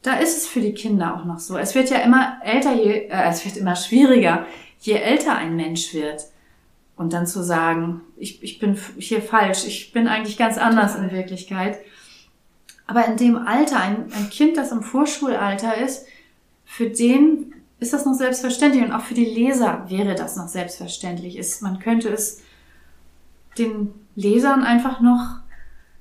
da 0.04 0.18
ist 0.18 0.36
es 0.36 0.46
für 0.46 0.60
die 0.60 0.74
Kinder 0.74 1.16
auch 1.16 1.24
noch 1.24 1.38
so. 1.38 1.56
Es 1.56 1.74
wird 1.74 1.88
ja 1.90 1.96
immer 1.98 2.38
älter, 2.44 2.74
je, 2.74 3.08
äh, 3.08 3.28
es 3.30 3.44
wird 3.44 3.56
immer 3.56 3.74
schwieriger, 3.74 4.46
je 4.80 4.94
älter 4.94 5.34
ein 5.34 5.56
Mensch 5.56 5.94
wird. 5.94 6.26
Und 6.96 7.12
dann 7.12 7.26
zu 7.26 7.42
sagen, 7.42 8.02
ich, 8.16 8.42
ich 8.42 8.58
bin 8.58 8.78
hier 8.98 9.20
falsch, 9.20 9.66
ich 9.66 9.92
bin 9.92 10.06
eigentlich 10.06 10.36
ganz 10.36 10.58
anders 10.58 10.94
in 10.94 11.10
Wirklichkeit. 11.10 11.78
Aber 12.86 13.06
in 13.06 13.16
dem 13.16 13.36
Alter, 13.36 13.80
ein, 13.80 14.12
ein 14.12 14.30
Kind, 14.30 14.56
das 14.56 14.70
im 14.70 14.82
Vorschulalter 14.82 15.76
ist, 15.76 16.06
für 16.64 16.88
den 16.88 17.54
ist 17.80 17.92
das 17.92 18.06
noch 18.06 18.14
selbstverständlich 18.14 18.84
und 18.84 18.92
auch 18.92 19.02
für 19.02 19.14
die 19.14 19.24
Leser 19.24 19.86
wäre 19.88 20.14
das 20.14 20.36
noch 20.36 20.48
selbstverständlich. 20.48 21.36
Ist, 21.36 21.62
man 21.62 21.78
könnte 21.80 22.08
es 22.08 22.42
den 23.58 23.92
Lesern 24.14 24.62
einfach 24.62 25.00
noch, 25.00 25.38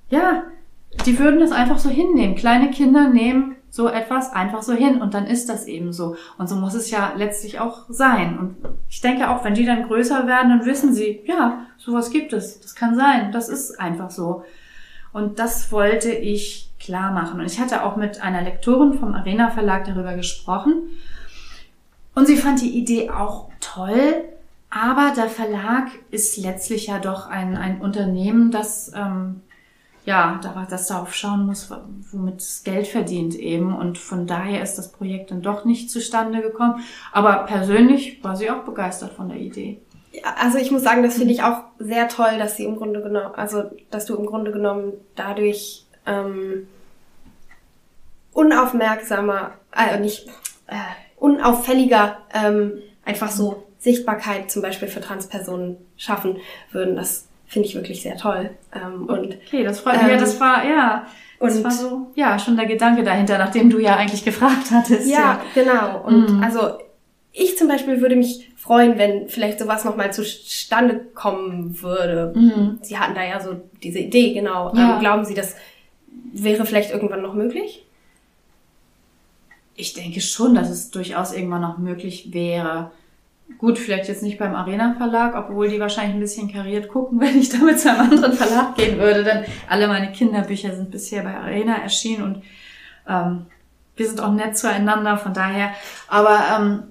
ja, 0.09 0.43
die 1.05 1.17
würden 1.17 1.39
das 1.39 1.51
einfach 1.51 1.79
so 1.79 1.89
hinnehmen. 1.89 2.35
Kleine 2.35 2.71
Kinder 2.71 3.09
nehmen 3.09 3.55
so 3.73 3.89
etwas 3.89 4.31
einfach 4.31 4.61
so 4.61 4.73
hin 4.73 5.01
und 5.01 5.15
dann 5.15 5.25
ist 5.25 5.49
das 5.49 5.65
eben 5.65 5.93
so. 5.93 6.15
Und 6.37 6.47
so 6.47 6.55
muss 6.55 6.75
es 6.75 6.91
ja 6.91 7.13
letztlich 7.17 7.59
auch 7.59 7.85
sein. 7.89 8.37
Und 8.37 8.55
ich 8.87 9.01
denke 9.01 9.31
auch, 9.31 9.43
wenn 9.43 9.55
die 9.55 9.65
dann 9.65 9.87
größer 9.87 10.27
werden, 10.27 10.49
dann 10.49 10.65
wissen 10.67 10.93
sie, 10.93 11.21
ja, 11.25 11.65
sowas 11.79 12.11
gibt 12.11 12.33
es. 12.33 12.59
Das 12.61 12.75
kann 12.75 12.95
sein. 12.95 13.31
Das 13.31 13.49
ist 13.49 13.79
einfach 13.79 14.11
so. 14.11 14.45
Und 15.11 15.39
das 15.39 15.71
wollte 15.71 16.11
ich 16.11 16.69
klar 16.79 17.11
machen. 17.13 17.39
Und 17.39 17.47
ich 17.47 17.59
hatte 17.59 17.83
auch 17.83 17.95
mit 17.95 18.21
einer 18.21 18.43
Lektorin 18.43 18.99
vom 18.99 19.15
Arena 19.15 19.49
Verlag 19.49 19.85
darüber 19.85 20.13
gesprochen. 20.13 20.89
Und 22.13 22.27
sie 22.27 22.37
fand 22.37 22.61
die 22.61 22.77
Idee 22.77 23.09
auch 23.09 23.49
toll. 23.59 24.23
Aber 24.69 25.13
der 25.15 25.29
Verlag 25.29 25.87
ist 26.11 26.37
letztlich 26.37 26.87
ja 26.87 26.99
doch 26.99 27.27
ein, 27.27 27.57
ein 27.57 27.81
Unternehmen, 27.81 28.51
das 28.51 28.91
ähm, 28.93 29.41
ja, 30.05 30.39
das 30.69 30.87
darauf 30.87 31.13
schauen 31.13 31.45
muss, 31.45 31.71
womit 32.11 32.41
es 32.41 32.63
Geld 32.63 32.87
verdient 32.87 33.35
eben. 33.35 33.75
Und 33.75 33.97
von 33.97 34.27
daher 34.27 34.61
ist 34.61 34.75
das 34.75 34.91
Projekt 34.91 35.31
dann 35.31 35.41
doch 35.41 35.63
nicht 35.63 35.89
zustande 35.89 36.41
gekommen. 36.41 36.83
Aber 37.11 37.45
persönlich 37.45 38.21
war 38.23 38.35
sie 38.35 38.49
auch 38.49 38.63
begeistert 38.63 39.13
von 39.13 39.29
der 39.29 39.37
Idee. 39.37 39.79
Ja, 40.11 40.35
also 40.39 40.57
ich 40.57 40.71
muss 40.71 40.83
sagen, 40.83 41.03
das 41.03 41.15
finde 41.17 41.33
ich 41.33 41.43
auch 41.43 41.63
sehr 41.79 42.09
toll, 42.09 42.37
dass 42.37 42.57
sie 42.57 42.65
im 42.65 42.75
Grunde 42.75 43.01
genommen, 43.01 43.33
also 43.35 43.63
dass 43.91 44.05
du 44.05 44.15
im 44.15 44.25
Grunde 44.25 44.51
genommen 44.51 44.93
dadurch 45.15 45.85
ähm, 46.05 46.67
unaufmerksamer, 48.33 49.51
äh, 49.75 49.99
nicht 49.99 50.27
äh, 50.67 50.75
unauffälliger 51.17 52.17
ähm, 52.33 52.73
einfach 53.05 53.31
so 53.31 53.63
Sichtbarkeit 53.79 54.51
zum 54.51 54.61
Beispiel 54.61 54.87
für 54.87 55.01
Transpersonen 55.01 55.77
schaffen 55.97 56.37
würden. 56.71 56.95
Das 56.95 57.27
finde 57.53 57.69
ich 57.69 57.75
wirklich 57.75 58.01
sehr 58.01 58.17
toll. 58.17 58.49
Ähm, 58.73 59.05
und, 59.05 59.37
okay, 59.45 59.63
das 59.63 59.79
freut 59.79 59.93
mich. 59.93 60.03
Ähm, 60.03 60.09
ja, 60.09 60.17
das 60.17 60.39
war, 60.39 60.65
ja, 60.65 61.07
das 61.39 61.57
und, 61.57 61.63
war 61.63 61.71
so, 61.71 62.11
ja, 62.15 62.39
schon 62.39 62.57
der 62.57 62.65
Gedanke 62.65 63.03
dahinter, 63.03 63.37
nachdem 63.37 63.69
du 63.69 63.79
ja 63.79 63.95
eigentlich 63.95 64.25
gefragt 64.25 64.71
hattest. 64.71 65.07
Ja, 65.07 65.19
ja. 65.19 65.41
genau. 65.53 66.03
Und 66.03 66.37
mhm. 66.37 66.43
also 66.43 66.79
ich 67.31 67.57
zum 67.57 67.67
Beispiel 67.67 68.01
würde 68.01 68.15
mich 68.15 68.51
freuen, 68.55 68.97
wenn 68.97 69.27
vielleicht 69.27 69.59
sowas 69.59 69.85
nochmal 69.85 70.13
zustande 70.13 70.99
kommen 71.13 71.81
würde. 71.81 72.33
Mhm. 72.35 72.79
Sie 72.81 72.97
hatten 72.97 73.15
da 73.15 73.23
ja 73.23 73.39
so 73.39 73.61
diese 73.81 73.99
Idee, 73.99 74.33
genau. 74.33 74.73
Ja. 74.75 74.95
Ähm, 74.95 74.99
glauben 74.99 75.25
Sie, 75.25 75.33
das 75.33 75.55
wäre 76.31 76.65
vielleicht 76.65 76.91
irgendwann 76.91 77.21
noch 77.21 77.33
möglich? 77.33 77.85
Ich 79.75 79.93
denke 79.93 80.21
schon, 80.21 80.55
dass 80.55 80.69
es 80.69 80.91
durchaus 80.91 81.33
irgendwann 81.33 81.61
noch 81.61 81.77
möglich 81.77 82.33
wäre. 82.33 82.91
Gut, 83.57 83.77
vielleicht 83.77 84.07
jetzt 84.07 84.23
nicht 84.23 84.37
beim 84.37 84.55
Arena 84.55 84.95
Verlag, 84.97 85.35
obwohl 85.35 85.69
die 85.69 85.79
wahrscheinlich 85.79 86.15
ein 86.15 86.19
bisschen 86.19 86.51
kariert 86.51 86.89
gucken, 86.89 87.19
wenn 87.19 87.39
ich 87.39 87.49
damit 87.49 87.79
zu 87.79 87.89
einem 87.89 88.11
anderen 88.11 88.33
Verlag 88.33 88.75
gehen 88.75 88.97
würde, 88.99 89.23
denn 89.23 89.45
alle 89.69 89.87
meine 89.87 90.11
Kinderbücher 90.11 90.75
sind 90.75 90.91
bisher 90.91 91.23
bei 91.23 91.35
Arena 91.35 91.77
erschienen 91.77 92.23
und 92.23 92.43
ähm, 93.07 93.45
wir 93.95 94.07
sind 94.07 94.21
auch 94.21 94.33
nett 94.33 94.57
zueinander, 94.57 95.17
von 95.17 95.33
daher. 95.33 95.71
Aber 96.07 96.39
ähm, 96.55 96.83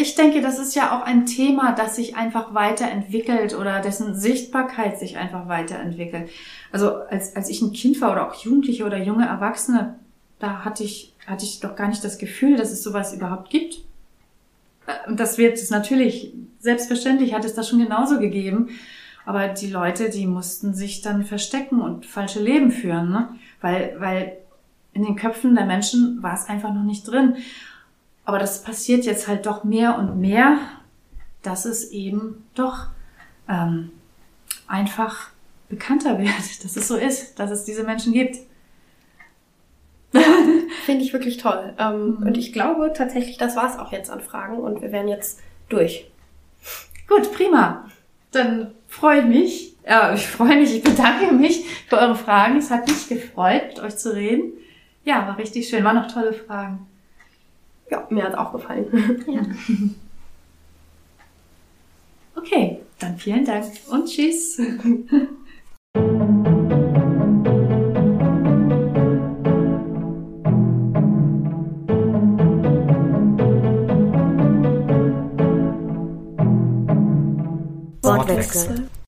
ich 0.00 0.14
denke, 0.14 0.40
das 0.40 0.58
ist 0.58 0.74
ja 0.74 0.96
auch 0.96 1.04
ein 1.04 1.26
Thema, 1.26 1.72
das 1.72 1.96
sich 1.96 2.16
einfach 2.16 2.54
weiterentwickelt 2.54 3.54
oder 3.54 3.80
dessen 3.80 4.14
Sichtbarkeit 4.14 4.98
sich 4.98 5.16
einfach 5.18 5.48
weiterentwickelt. 5.48 6.30
Also 6.70 6.94
als, 6.94 7.36
als 7.36 7.48
ich 7.48 7.60
ein 7.62 7.72
Kind 7.72 8.00
war 8.00 8.12
oder 8.12 8.28
auch 8.28 8.34
Jugendliche 8.34 8.84
oder 8.84 8.98
junge 8.98 9.26
Erwachsene, 9.26 9.98
da 10.38 10.64
hatte 10.64 10.82
ich, 10.82 11.14
hatte 11.26 11.44
ich 11.44 11.60
doch 11.60 11.76
gar 11.76 11.88
nicht 11.88 12.02
das 12.02 12.18
Gefühl, 12.18 12.56
dass 12.56 12.72
es 12.72 12.82
sowas 12.82 13.12
überhaupt 13.12 13.50
gibt. 13.50 13.82
Das 15.08 15.38
wird 15.38 15.54
es 15.54 15.70
natürlich, 15.70 16.32
selbstverständlich 16.58 17.34
hat 17.34 17.44
es 17.44 17.54
das 17.54 17.68
schon 17.68 17.78
genauso 17.78 18.18
gegeben. 18.18 18.70
Aber 19.24 19.48
die 19.48 19.70
Leute, 19.70 20.10
die 20.10 20.26
mussten 20.26 20.74
sich 20.74 21.00
dann 21.00 21.24
verstecken 21.24 21.80
und 21.80 22.06
falsche 22.06 22.42
Leben 22.42 22.72
führen, 22.72 23.10
ne? 23.10 23.28
Weil, 23.60 23.94
weil 23.98 24.36
in 24.92 25.04
den 25.04 25.16
Köpfen 25.16 25.54
der 25.54 25.64
Menschen 25.64 26.22
war 26.22 26.34
es 26.34 26.48
einfach 26.48 26.74
noch 26.74 26.82
nicht 26.82 27.06
drin. 27.06 27.36
Aber 28.24 28.38
das 28.38 28.62
passiert 28.62 29.04
jetzt 29.04 29.28
halt 29.28 29.46
doch 29.46 29.64
mehr 29.64 29.98
und 29.98 30.20
mehr, 30.20 30.58
dass 31.42 31.64
es 31.64 31.90
eben 31.90 32.44
doch 32.54 32.86
ähm, 33.48 33.90
einfach 34.66 35.28
bekannter 35.68 36.18
wird, 36.20 36.64
dass 36.64 36.76
es 36.76 36.88
so 36.88 36.96
ist, 36.96 37.38
dass 37.38 37.50
es 37.50 37.64
diese 37.64 37.84
Menschen 37.84 38.12
gibt. 38.12 38.38
Finde 40.84 41.04
ich 41.04 41.12
wirklich 41.12 41.36
toll. 41.36 41.74
Ähm, 41.78 42.16
mhm. 42.18 42.26
Und 42.26 42.36
ich 42.36 42.52
glaube 42.52 42.92
tatsächlich, 42.94 43.38
das 43.38 43.56
war 43.56 43.70
es 43.70 43.78
auch 43.78 43.92
jetzt 43.92 44.10
an 44.10 44.20
Fragen 44.20 44.58
und 44.58 44.82
wir 44.82 44.92
werden 44.92 45.08
jetzt 45.08 45.40
durch. 45.68 46.10
Gut, 47.08 47.32
prima. 47.32 47.84
Dann 48.32 48.72
freue 48.88 49.20
ich 49.20 49.26
mich. 49.26 49.76
Ja, 49.86 50.14
ich 50.14 50.26
freue 50.26 50.56
mich, 50.56 50.74
ich 50.76 50.82
bedanke 50.82 51.32
mich 51.32 51.64
für 51.88 51.98
eure 51.98 52.14
Fragen. 52.14 52.56
Es 52.56 52.70
hat 52.70 52.86
mich 52.88 53.08
gefreut, 53.08 53.62
mit 53.68 53.80
euch 53.80 53.96
zu 53.96 54.14
reden. 54.14 54.52
Ja, 55.04 55.26
war 55.26 55.38
richtig 55.38 55.68
schön. 55.68 55.84
Waren 55.84 55.96
noch 55.96 56.12
tolle 56.12 56.32
Fragen. 56.32 56.86
ja, 57.90 58.06
mir 58.10 58.24
hat 58.24 58.32
es 58.32 58.38
auch 58.38 58.52
gefallen. 58.52 59.24
Ja. 59.26 59.42
Okay, 62.34 62.80
dann 62.98 63.16
vielen 63.18 63.44
Dank 63.44 63.66
und 63.88 64.06
tschüss. 64.06 64.60
Wortwechsel. 78.42 78.88